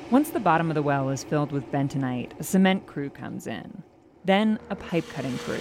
[0.10, 3.84] Once the bottom of the well is filled with bentonite, a cement crew comes in.
[4.25, 5.60] Then a pipe cutting crew.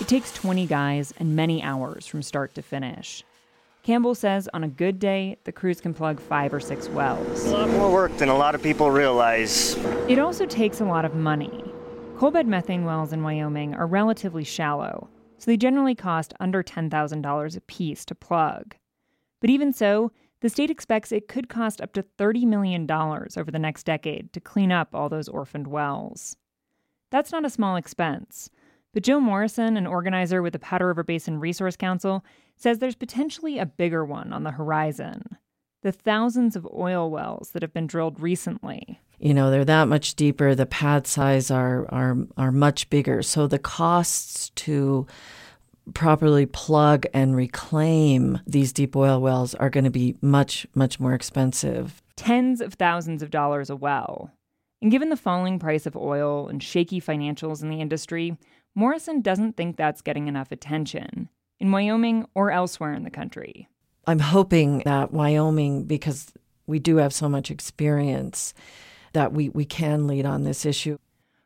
[0.00, 3.22] It takes 20 guys and many hours from start to finish.
[3.84, 7.44] Campbell says on a good day, the crews can plug five or six wells.
[7.44, 9.76] A lot more work than a lot of people realize.
[10.08, 11.62] It also takes a lot of money.
[12.16, 17.56] Coal bed methane wells in Wyoming are relatively shallow, so they generally cost under $10,000
[17.56, 18.74] a piece to plug.
[19.40, 23.58] But even so, the state expects it could cost up to $30 million over the
[23.60, 26.36] next decade to clean up all those orphaned wells.
[27.10, 28.50] That's not a small expense.
[28.94, 32.24] But Joe Morrison, an organizer with the Powder River Basin Resource Council,
[32.56, 35.36] says there's potentially a bigger one on the horizon
[35.84, 38.98] the thousands of oil wells that have been drilled recently.
[39.20, 43.22] You know, they're that much deeper, the pad size are are are much bigger.
[43.22, 45.06] So the costs to
[45.92, 51.12] properly plug and reclaim these deep oil wells are going to be much much more
[51.12, 52.02] expensive.
[52.16, 54.32] Tens of thousands of dollars a well.
[54.80, 58.36] And given the falling price of oil and shaky financials in the industry,
[58.74, 61.28] Morrison doesn't think that's getting enough attention
[61.60, 63.68] in Wyoming or elsewhere in the country.
[64.06, 66.32] I'm hoping that Wyoming, because
[66.66, 68.52] we do have so much experience,
[69.12, 70.98] that we, we can lead on this issue.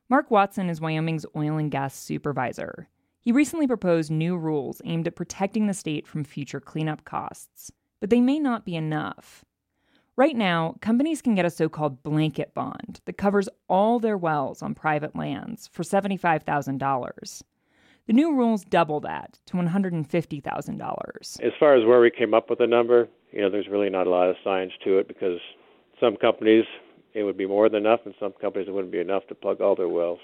[0.08, 2.88] Mark Watson is Wyoming's oil and gas supervisor.
[3.20, 8.08] He recently proposed new rules aimed at protecting the state from future cleanup costs, but
[8.08, 9.44] they may not be enough.
[10.18, 14.62] Right now, companies can get a so called blanket bond that covers all their wells
[14.62, 17.42] on private lands for $75,000.
[18.08, 21.40] The new rules double that to $150,000.
[21.40, 24.08] As far as where we came up with the number, you know, there's really not
[24.08, 25.38] a lot of science to it because
[26.00, 26.64] some companies
[27.14, 29.60] it would be more than enough, and some companies it wouldn't be enough to plug
[29.60, 30.18] all their wells.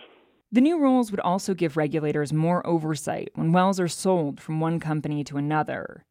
[0.51, 4.81] The new rules would also give regulators more oversight when wells are sold from one
[4.81, 6.05] company to another.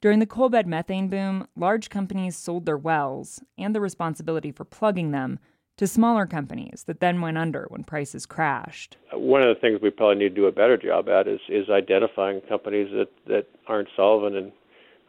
[0.00, 4.64] During the coal bed methane boom, large companies sold their wells and the responsibility for
[4.64, 5.38] plugging them
[5.76, 8.96] to smaller companies that then went under when prices crashed.
[9.12, 11.68] One of the things we probably need to do a better job at is, is
[11.68, 14.52] identifying companies that, that aren't solvent and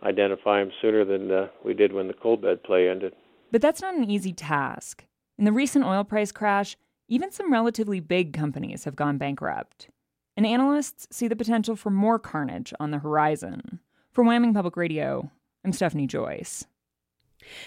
[0.03, 3.13] identify them sooner than uh, we did when the coal bed play ended.
[3.51, 5.05] But that's not an easy task.
[5.37, 6.75] In the recent oil price crash,
[7.07, 9.89] even some relatively big companies have gone bankrupt.
[10.35, 13.79] And analysts see the potential for more carnage on the horizon.
[14.11, 15.31] For Wyoming Public Radio,
[15.63, 16.65] I'm Stephanie Joyce.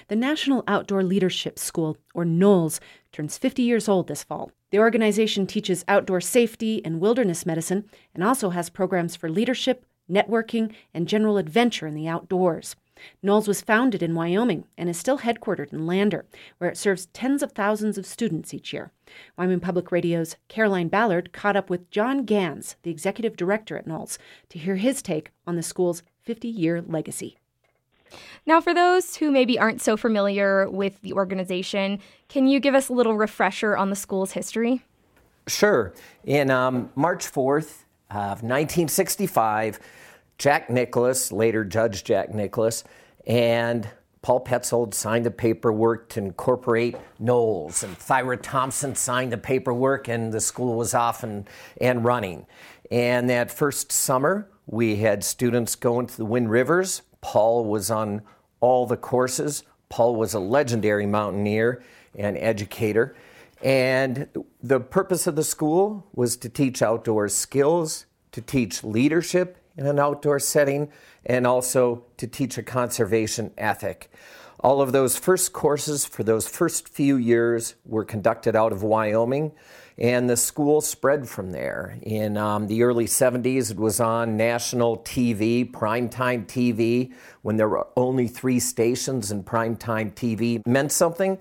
[0.09, 2.80] The National Outdoor Leadership School, or NOLS,
[3.12, 4.52] turns 50 years old this fall.
[4.68, 10.74] The organization teaches outdoor safety and wilderness medicine and also has programs for leadership, networking,
[10.92, 12.76] and general adventure in the outdoors.
[13.22, 16.26] NOLS was founded in Wyoming and is still headquartered in Lander,
[16.59, 18.92] where it serves tens of thousands of students each year.
[19.38, 24.18] Wyoming Public Radio's Caroline Ballard caught up with John Gans, the executive director at NOLS,
[24.50, 27.37] to hear his take on the school's 50 year legacy.
[28.47, 32.89] Now, for those who maybe aren't so familiar with the organization, can you give us
[32.89, 34.83] a little refresher on the school's history?
[35.47, 35.93] Sure.
[36.25, 39.81] In um, March 4th of 1965,
[40.39, 42.85] Jack Nicholas, later Judge Jack Nicholas,
[43.27, 43.89] and
[44.23, 50.33] Paul Petzoldt signed the paperwork to incorporate NOLS, and Thyra Thompson signed the paperwork, and
[50.33, 51.49] the school was off and,
[51.81, 52.47] and running.
[52.91, 57.03] And that first summer, we had students going to the Wind Rivers.
[57.20, 58.22] Paul was on
[58.61, 59.62] all the courses.
[59.88, 61.83] Paul was a legendary mountaineer
[62.16, 63.16] and educator.
[63.62, 64.29] And
[64.62, 69.99] the purpose of the school was to teach outdoor skills, to teach leadership in an
[69.99, 70.91] outdoor setting,
[71.26, 74.11] and also to teach a conservation ethic.
[74.61, 79.53] All of those first courses for those first few years were conducted out of Wyoming,
[79.99, 81.99] and the school spread from there.
[82.03, 87.86] In um, the early 70s, it was on national TV, primetime TV, when there were
[87.97, 91.38] only three stations and primetime TV meant something,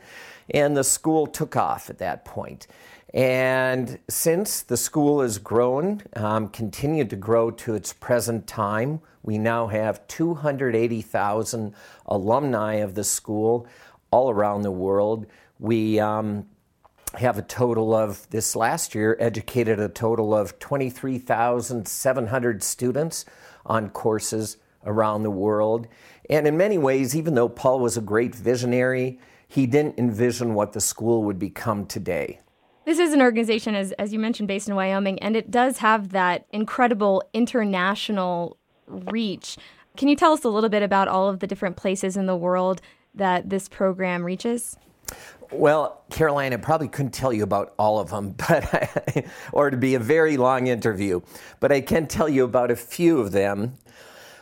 [0.51, 2.67] and the school took off at that point.
[3.13, 9.37] And since the school has grown, um, continued to grow to its present time, we
[9.37, 11.73] now have 280,000
[12.07, 13.67] alumni of the school
[14.11, 15.27] all around the world.
[15.59, 16.47] We um,
[17.15, 23.25] have a total of this last year educated a total of 23,700 students
[23.65, 25.87] on courses around the world.
[26.29, 30.73] And in many ways, even though Paul was a great visionary, he didn't envision what
[30.73, 32.39] the school would become today.
[32.85, 36.09] This is an organization, as, as you mentioned, based in Wyoming, and it does have
[36.09, 38.57] that incredible international
[38.87, 39.57] reach.
[39.95, 42.35] Can you tell us a little bit about all of the different places in the
[42.35, 42.81] world
[43.15, 44.77] that this program reaches?
[45.51, 49.77] Well, Caroline, I probably couldn't tell you about all of them, but I, or to
[49.77, 51.21] be a very long interview,
[51.59, 53.75] but I can tell you about a few of them.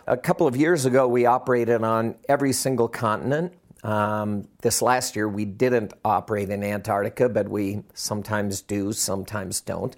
[0.07, 3.53] A couple of years ago, we operated on every single continent.
[3.84, 9.95] Um, this last year, we didn't operate in Antarctica, but we sometimes do, sometimes don't.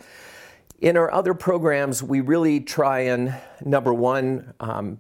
[0.81, 4.99] In our other programs, we really try and, number one, um,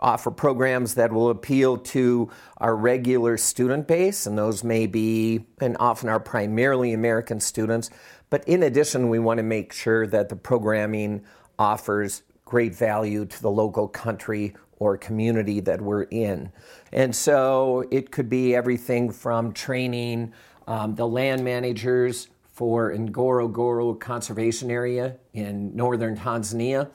[0.00, 5.76] offer programs that will appeal to our regular student base, and those may be and
[5.80, 7.90] often are primarily American students.
[8.30, 11.24] But in addition, we want to make sure that the programming
[11.58, 16.50] offers great value to the local country or community that we're in.
[16.92, 20.32] And so it could be everything from training
[20.66, 26.90] um, the land managers for Ngorongoro Conservation Area in northern Tanzania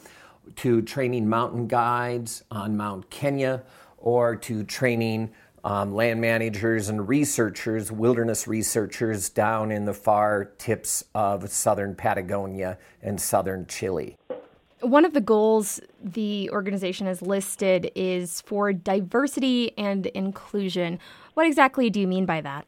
[0.58, 3.64] to training mountain guides on Mount Kenya
[3.98, 5.32] or to training
[5.64, 12.78] um, land managers and researchers, wilderness researchers down in the far tips of southern Patagonia
[13.02, 14.18] and southern Chile.
[14.82, 21.00] One of the goals the organization has listed is for diversity and inclusion.
[21.36, 22.68] What exactly do you mean by that?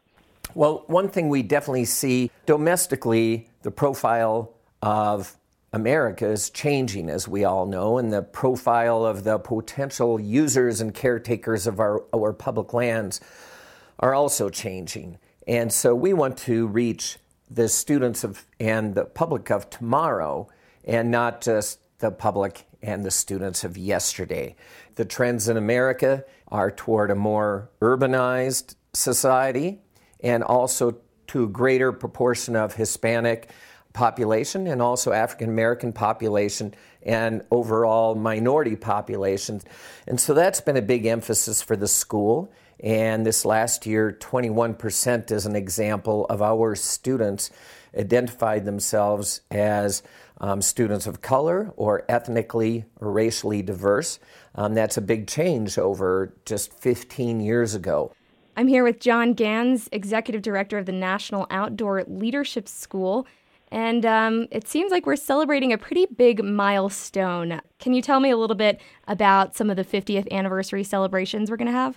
[0.54, 5.36] Well, one thing we definitely see domestically, the profile of
[5.72, 10.94] America is changing, as we all know, and the profile of the potential users and
[10.94, 13.20] caretakers of our, our public lands
[13.98, 15.18] are also changing.
[15.46, 17.18] And so we want to reach
[17.50, 20.48] the students of and the public of tomorrow
[20.84, 24.54] and not just the public and the students of yesterday.
[24.96, 29.80] The trends in America are toward a more urbanized society
[30.20, 30.96] and also
[31.28, 33.50] to a greater proportion of Hispanic
[33.96, 39.64] population and also African American population and overall minority populations.
[40.06, 42.52] And so that's been a big emphasis for the school.
[42.78, 47.50] And this last year, 21% is an example of our students
[47.96, 50.02] identified themselves as
[50.38, 54.18] um, students of color or ethnically or racially diverse.
[54.54, 58.12] Um, that's a big change over just 15 years ago.
[58.58, 63.26] I'm here with John Gans, Executive Director of the National Outdoor Leadership School.
[63.70, 67.60] And um, it seems like we're celebrating a pretty big milestone.
[67.78, 71.56] Can you tell me a little bit about some of the 50th anniversary celebrations we're
[71.56, 71.96] going to have?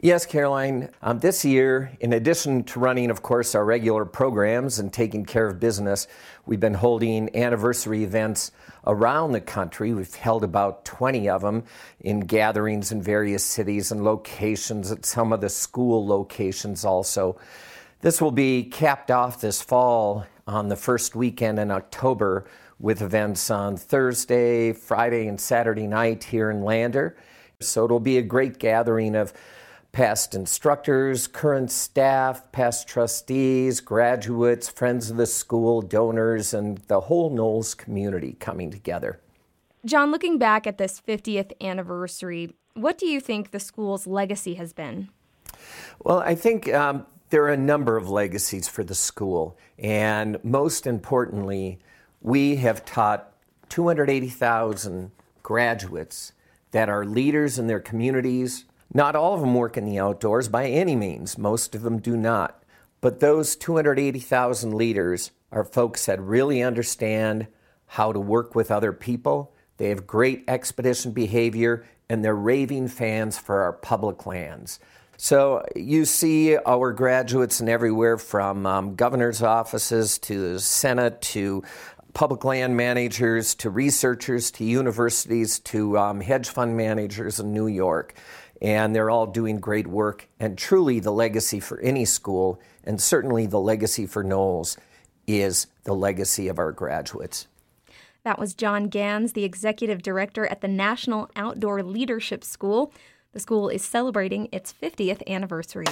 [0.00, 0.90] Yes, Caroline.
[1.02, 5.48] Um, this year, in addition to running, of course, our regular programs and taking care
[5.48, 6.06] of business,
[6.46, 8.52] we've been holding anniversary events
[8.86, 9.92] around the country.
[9.92, 11.64] We've held about 20 of them
[11.98, 17.36] in gatherings in various cities and locations at some of the school locations also.
[18.00, 22.46] This will be capped off this fall on the first weekend in October
[22.78, 27.16] with events on Thursday, Friday, and Saturday night here in Lander.
[27.58, 29.32] So it'll be a great gathering of
[29.90, 37.30] past instructors, current staff, past trustees, graduates, friends of the school, donors, and the whole
[37.30, 39.18] NOLS community coming together.
[39.84, 44.72] John, looking back at this 50th anniversary, what do you think the school's legacy has
[44.72, 45.08] been?
[46.04, 50.86] Well, I think um, there are a number of legacies for the school, and most
[50.86, 51.78] importantly,
[52.20, 53.32] we have taught
[53.68, 55.10] 280,000
[55.42, 56.32] graduates
[56.70, 58.64] that are leaders in their communities.
[58.92, 62.16] Not all of them work in the outdoors by any means, most of them do
[62.16, 62.62] not.
[63.00, 67.46] But those 280,000 leaders are folks that really understand
[67.86, 69.54] how to work with other people.
[69.76, 74.80] They have great expedition behavior, and they're raving fans for our public lands.
[75.20, 81.64] So you see our graduates in everywhere from um, governor's offices to the Senate to
[82.14, 88.14] public land managers to researchers to universities to um, hedge fund managers in New York.
[88.62, 90.28] And they're all doing great work.
[90.38, 94.76] And truly, the legacy for any school, and certainly the legacy for NOLS,
[95.26, 97.48] is the legacy of our graduates.
[98.22, 102.92] That was John Gans, the executive director at the National Outdoor Leadership School.
[103.34, 105.84] The school is celebrating its 50th anniversary.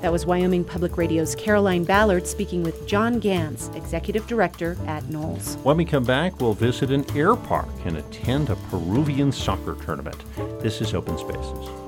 [0.00, 5.56] That was Wyoming Public Radio's Caroline Ballard speaking with John Gans, Executive Director at NOLS.
[5.64, 10.22] When we come back, we'll visit an air park and attend a Peruvian soccer tournament.
[10.62, 11.87] This is Open Spaces.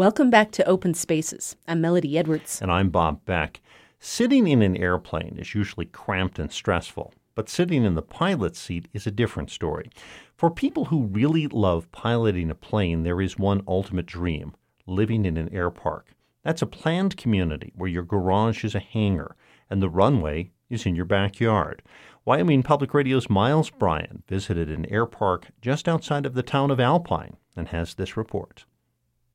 [0.00, 1.56] Welcome back to Open Spaces.
[1.68, 2.62] I'm Melody Edwards.
[2.62, 3.60] And I'm Bob Beck.
[3.98, 8.88] Sitting in an airplane is usually cramped and stressful, but sitting in the pilot's seat
[8.94, 9.90] is a different story.
[10.38, 14.54] For people who really love piloting a plane, there is one ultimate dream
[14.86, 16.14] living in an air park.
[16.44, 19.36] That's a planned community where your garage is a hangar
[19.68, 21.82] and the runway is in your backyard.
[22.24, 26.80] Wyoming Public Radio's Miles Bryan visited an air park just outside of the town of
[26.80, 28.64] Alpine and has this report.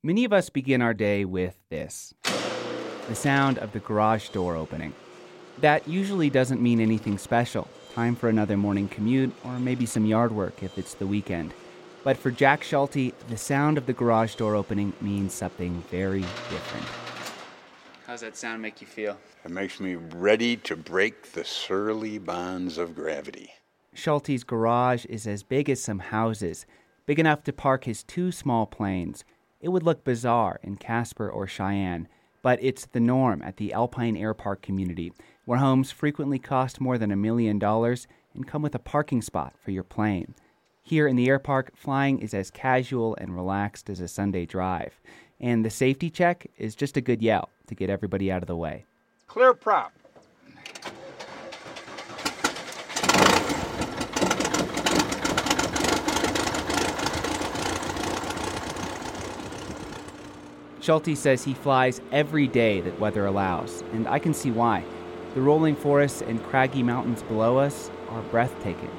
[0.05, 2.13] Many of us begin our day with this
[3.07, 4.93] the sound of the garage door opening.
[5.61, 10.31] That usually doesn't mean anything special time for another morning commute, or maybe some yard
[10.31, 11.55] work if it's the weekend.
[12.03, 16.85] But for Jack Schulte, the sound of the garage door opening means something very different.
[18.05, 19.17] How's that sound make you feel?
[19.43, 23.49] It makes me ready to break the surly bonds of gravity.
[23.95, 26.67] Schulte's garage is as big as some houses,
[27.07, 29.23] big enough to park his two small planes.
[29.65, 32.07] It would look bizarre in Casper or Cheyenne,
[32.43, 35.11] but it's the norm at the Alpine Air Park community,
[35.45, 38.05] where homes frequently cost more than a million dollars
[38.35, 40.35] and come with a parking spot for your plane.
[40.83, 45.01] Here in the air park, flying is as casual and relaxed as a Sunday drive,
[45.39, 48.55] and the safety check is just a good yell to get everybody out of the
[48.55, 48.85] way.
[49.25, 49.93] Clear prop.
[60.85, 64.83] Schulte says he flies every day that weather allows, and I can see why.
[65.33, 68.91] The rolling forests and craggy mountains below us are breathtaking.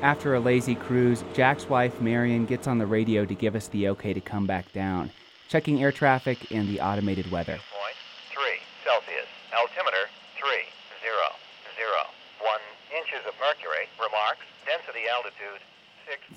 [0.00, 3.86] After a lazy cruise, Jack's wife Marion gets on the radio to give us the
[3.90, 5.10] okay to come back down,
[5.50, 7.60] checking air traffic and the automated weather.
[7.68, 7.96] Point
[8.32, 9.28] three Celsius.
[9.52, 10.08] Altimeter
[10.40, 10.64] three
[11.04, 11.36] zero
[11.76, 12.08] zero
[12.40, 12.64] one
[12.96, 13.84] inches of mercury.
[14.00, 14.40] Remarks.
[14.64, 15.60] Density altitude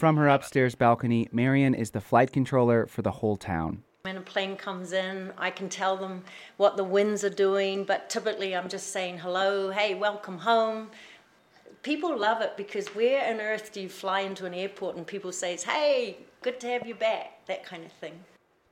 [0.05, 3.81] From her upstairs balcony, Marion is the flight controller for the whole town.
[4.03, 6.23] When a plane comes in, I can tell them
[6.57, 10.91] what the winds are doing, but typically I'm just saying hello, hey, welcome home.
[11.81, 15.31] People love it because where on earth do you fly into an airport and people
[15.31, 18.13] say, hey, good to have you back, that kind of thing.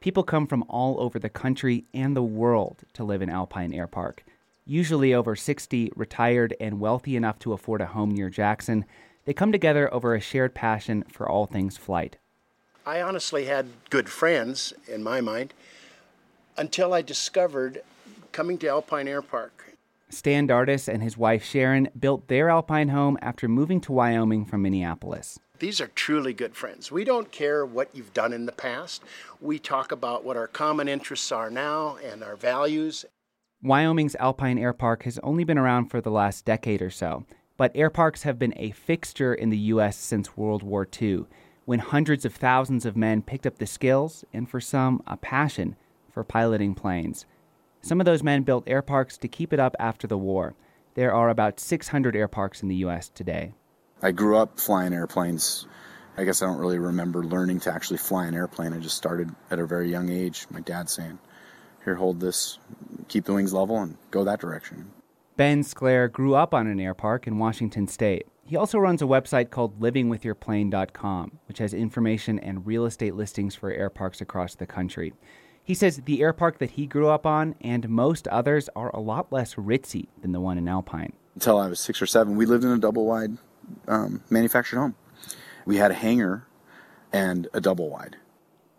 [0.01, 3.87] People come from all over the country and the world to live in Alpine Air
[3.87, 4.23] Park.
[4.67, 8.85] Usually over 60, retired, and wealthy enough to afford a home near Jackson,
[9.25, 12.17] they come together over a shared passion for all things flight.
[12.85, 15.53] I honestly had good friends in my mind
[16.57, 17.81] until I discovered
[18.31, 19.77] coming to Alpine Air Park.
[20.09, 24.61] Stan Dardis and his wife Sharon built their Alpine home after moving to Wyoming from
[24.61, 25.39] Minneapolis.
[25.59, 26.91] These are truly good friends.
[26.91, 29.01] We don't care what you've done in the past.
[29.39, 33.05] We talk about what our common interests are now and our values.
[33.61, 37.25] Wyoming's Alpine Air Park has only been around for the last decade or so,
[37.63, 39.95] but air parks have been a fixture in the U.S.
[39.95, 41.27] since World War II,
[41.63, 45.77] when hundreds of thousands of men picked up the skills and, for some, a passion
[46.11, 47.25] for piloting planes.
[47.81, 50.55] Some of those men built air parks to keep it up after the war.
[50.95, 53.07] There are about 600 air parks in the U.S.
[53.07, 53.53] today.
[54.01, 55.65] I grew up flying airplanes.
[56.17, 58.73] I guess I don't really remember learning to actually fly an airplane.
[58.73, 60.47] I just started at a very young age.
[60.49, 61.17] My dad saying,
[61.85, 62.59] Here, hold this,
[63.07, 64.91] keep the wings level, and go that direction.
[65.35, 68.27] Ben Sclair grew up on an air park in Washington state.
[68.45, 73.71] He also runs a website called livingwithyourplane.com, which has information and real estate listings for
[73.71, 75.13] air parks across the country.
[75.63, 78.99] He says the air park that he grew up on and most others are a
[78.99, 81.13] lot less ritzy than the one in Alpine.
[81.33, 83.37] Until I was six or seven, we lived in a double wide
[83.87, 84.95] um, manufactured home.
[85.65, 86.45] We had a hangar
[87.11, 88.17] and a double wide.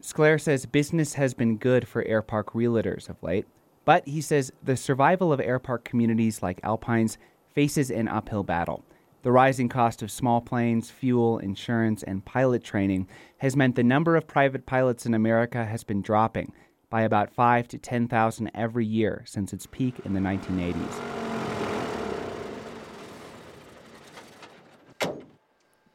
[0.00, 3.46] Sclair says business has been good for airpark realtors of late,
[3.84, 7.18] but he says the survival of air park communities like Alpine's
[7.52, 8.84] faces an uphill battle.
[9.22, 13.08] The rising cost of small planes, fuel, insurance, and pilot training
[13.38, 16.52] has meant the number of private pilots in America has been dropping
[16.90, 21.24] by about 5 to 10,000 every year since its peak in the 1980s.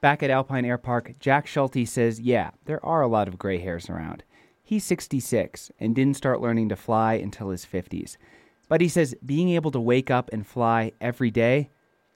[0.01, 3.59] Back at Alpine Air Park, Jack Schulte says, yeah, there are a lot of gray
[3.59, 4.23] hairs around.
[4.70, 8.17] He's 66 and didn't start learning to fly until his 50s.
[8.67, 11.72] But he says being able to wake up and fly every day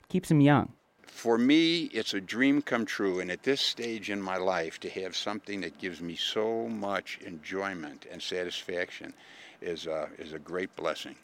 [0.07, 0.71] keeps him young.
[1.01, 4.89] For me, it's a dream come true, and at this stage in my life, to
[4.91, 9.15] have something that gives me so much enjoyment and satisfaction
[9.59, 11.15] is a, is a great blessing.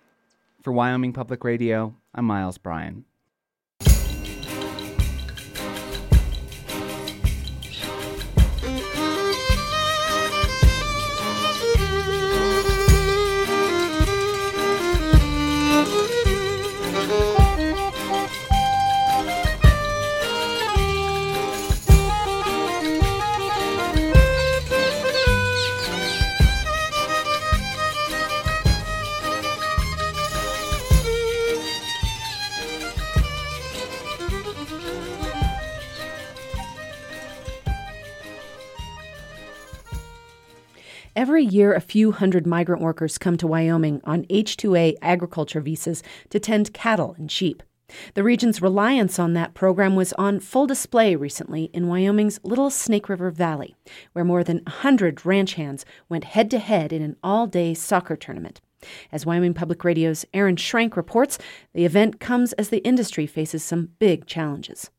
[0.63, 3.05] For Wyoming Public Radio, I'm Miles Bryan.
[41.59, 46.39] Year, a few hundred migrant workers come to Wyoming on H 2A agriculture visas to
[46.39, 47.61] tend cattle and sheep.
[48.13, 53.09] The region's reliance on that program was on full display recently in Wyoming's Little Snake
[53.09, 53.75] River Valley,
[54.13, 58.15] where more than 100 ranch hands went head to head in an all day soccer
[58.15, 58.61] tournament.
[59.11, 61.37] As Wyoming Public Radio's Aaron Schrank reports,
[61.73, 64.89] the event comes as the industry faces some big challenges.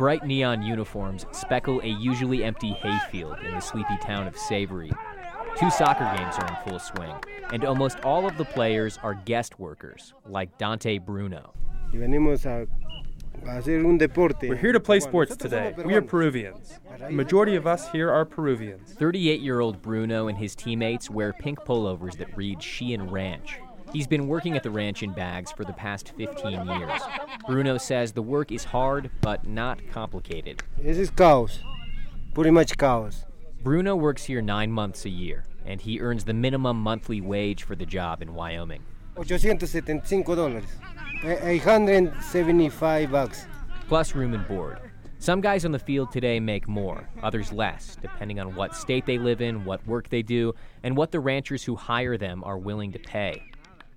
[0.00, 4.90] Bright neon uniforms speckle a usually empty hayfield in the sleepy town of Savery.
[5.58, 7.12] Two soccer games are in full swing,
[7.52, 11.52] and almost all of the players are guest workers, like Dante Bruno.
[14.48, 15.74] We're here to play sports today.
[15.76, 16.80] We are Peruvians.
[16.98, 18.94] The majority of us here are Peruvians.
[18.94, 23.60] 38 year old Bruno and his teammates wear pink pullovers that read Sheehan Ranch.
[23.92, 27.00] He's been working at the ranch in Baggs for the past 15 years.
[27.46, 30.62] Bruno says the work is hard, but not complicated.
[30.78, 31.60] This is cows.
[32.32, 33.24] Pretty much cows.
[33.64, 37.74] Bruno works here nine months a year, and he earns the minimum monthly wage for
[37.74, 38.82] the job in Wyoming.
[39.18, 40.64] 875 dólares.
[41.24, 43.46] Eh, 875 bucks.
[43.88, 44.78] Plus room and board.
[45.18, 49.18] Some guys on the field today make more, others less, depending on what state they
[49.18, 52.92] live in, what work they do, and what the ranchers who hire them are willing
[52.92, 53.42] to pay.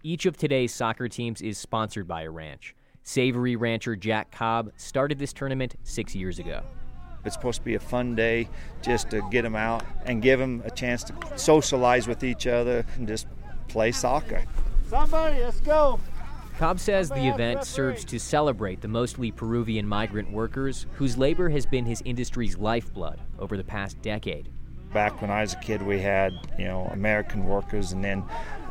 [0.06, 2.76] Each of today's soccer teams is sponsored by a ranch.
[3.06, 6.62] Savery rancher Jack Cobb started this tournament six years ago.
[7.24, 8.50] It's supposed to be a fun day
[8.82, 12.86] just to get them out and give them a chance to socialize with each other
[12.98, 13.28] and just
[13.70, 14.44] play soccer.
[14.90, 16.02] Somebody, let's go.
[16.60, 21.66] Cobb says the event serves to celebrate the mostly Peruvian migrant workers whose labor has
[21.66, 24.50] been his industry's lifeblood over the past decade.
[24.92, 28.24] Back when I was a kid, we had, you know, American workers, and then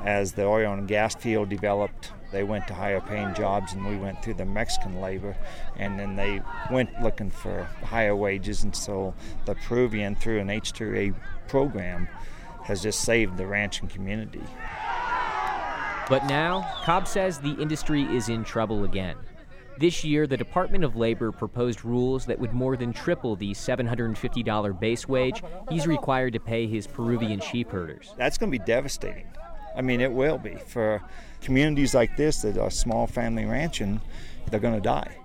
[0.05, 3.97] as the oil and gas field developed, they went to higher paying jobs, and we
[3.97, 5.37] went through the Mexican labor,
[5.77, 6.41] and then they
[6.71, 11.15] went looking for higher wages, and so the Peruvian, through an H2A
[11.47, 12.09] program,
[12.65, 14.43] has just saved the ranching community.
[16.09, 19.17] But now, Cobb says the industry is in trouble again.
[19.79, 24.79] This year, the Department of Labor proposed rules that would more than triple the $750
[24.79, 28.15] base wage he's required to pay his Peruvian sheep herders.
[28.17, 29.27] That's going to be devastating.
[29.77, 30.55] I mean, it will be.
[30.55, 31.03] For
[31.41, 34.01] communities like this that are small family ranching,
[34.51, 35.17] they're going to die.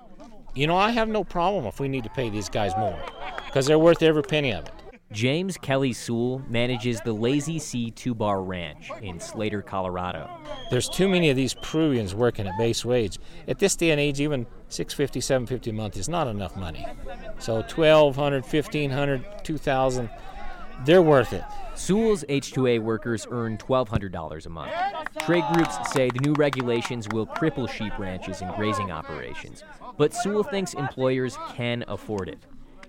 [0.55, 2.99] You know, I have no problem if we need to pay these guys more
[3.45, 4.73] because they're worth every penny of it.
[5.11, 10.29] James Kelly Sewell manages the Lazy C Two Bar Ranch in Slater, Colorado.
[10.69, 13.17] There's too many of these Peruvians working at base wage.
[13.47, 16.85] At this day and age, even 650 750 a month is not enough money.
[17.39, 20.09] So 1200 1500 2000
[20.85, 21.43] they're worth it.
[21.75, 24.71] Sewell's H2A workers earn $1,200 a month.
[25.21, 29.63] Trade groups say the new regulations will cripple sheep ranches and grazing operations,
[29.97, 32.39] but Sewell thinks employers can afford it.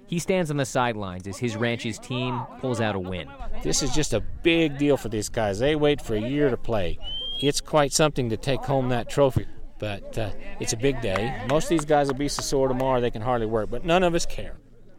[0.07, 3.28] He stands on the sidelines as his ranch's team pulls out a win.
[3.62, 5.59] This is just a big deal for these guys.
[5.59, 6.99] They wait for a year to play.
[7.41, 9.47] It's quite something to take home that trophy,
[9.78, 10.30] but uh,
[10.61, 11.45] it's a big day.
[11.51, 14.03] Most of these guys will be so sore tomorrow they can hardly work, but none
[14.03, 14.57] of us care.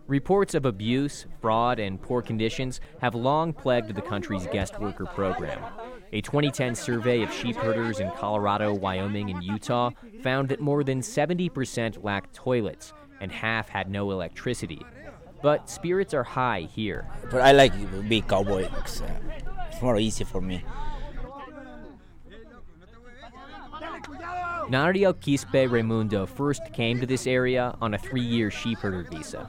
[0.10, 5.64] Reports of abuse, fraud, and poor conditions have long plagued the country's guest worker program.
[6.12, 9.92] A 2010 survey of sheep herders in Colorado, Wyoming, and Utah
[10.24, 12.92] found that more than 70% lacked toilets
[13.22, 14.82] and half had no electricity.
[15.44, 17.08] But spirits are high here.
[17.30, 17.74] But I like
[18.10, 18.68] being cowboy.
[18.80, 19.14] It's, uh,
[19.72, 20.66] it's more easy for me.
[24.70, 29.48] Nariel Quispe Raimundo first came to this area on a three year sheep herder visa.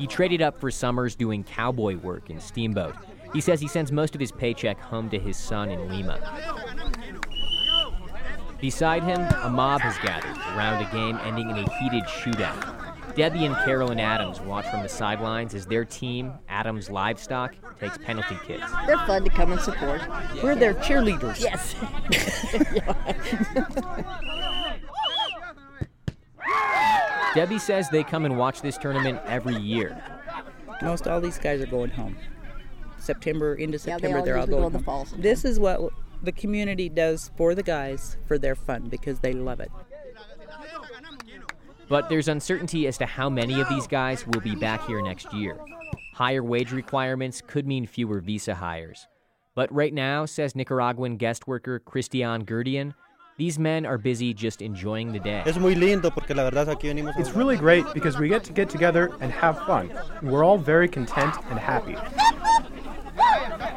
[0.00, 2.94] He traded up for summers doing cowboy work in Steamboat.
[3.34, 6.18] He says he sends most of his paycheck home to his son in Lima.
[8.62, 13.14] Beside him, a mob has gathered around a game ending in a heated shootout.
[13.14, 18.38] Debbie and Carolyn Adams watch from the sidelines as their team, Adams Livestock, takes penalty
[18.46, 18.72] kicks.
[18.86, 20.00] They're fun to come and support.
[20.42, 21.40] We're their cheerleaders.
[21.40, 21.74] Yes.
[27.34, 30.02] Debbie says they come and watch this tournament every year.
[30.82, 32.16] Most all these guys are going home.
[32.98, 34.84] September into Yeah, they September, all they're all usually go going in the home.
[34.84, 35.22] fall sometime.
[35.22, 35.80] This is what
[36.22, 39.70] the community does for the guys for their fun because they love it.
[41.88, 45.32] But there's uncertainty as to how many of these guys will be back here next
[45.32, 45.58] year.
[46.14, 49.08] Higher wage requirements could mean fewer visa hires.
[49.54, 52.94] But right now, says Nicaraguan guest worker Christian Gurdian,
[53.40, 55.42] these men are busy just enjoying the day.
[55.46, 58.44] Es muy lindo porque la verdad aquí venimos a It's really great because we get
[58.44, 59.90] to get together and have fun.
[60.20, 61.96] We're all very content and happy.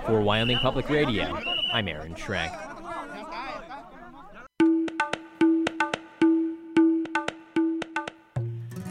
[0.05, 1.39] For Wyoming Public Radio,
[1.71, 2.51] I'm Aaron Schrank.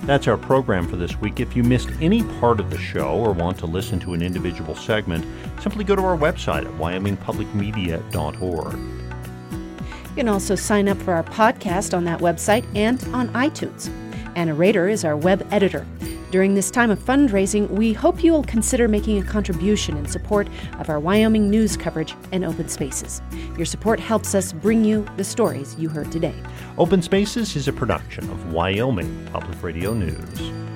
[0.07, 1.39] That's our program for this week.
[1.39, 4.75] If you missed any part of the show or want to listen to an individual
[4.75, 5.27] segment,
[5.61, 9.02] simply go to our website at wyomingpublicmedia.org.
[10.13, 13.91] You can also sign up for our podcast on that website and on iTunes.
[14.37, 15.87] Anna Rader is our web editor.
[16.31, 20.49] During this time of fundraising, we hope you will consider making a contribution in support
[20.79, 23.23] of our Wyoming news coverage and open spaces.
[23.57, 26.35] Your support helps us bring you the stories you heard today.
[26.77, 30.72] Open Spaces is a production of Wyoming Public Radio News.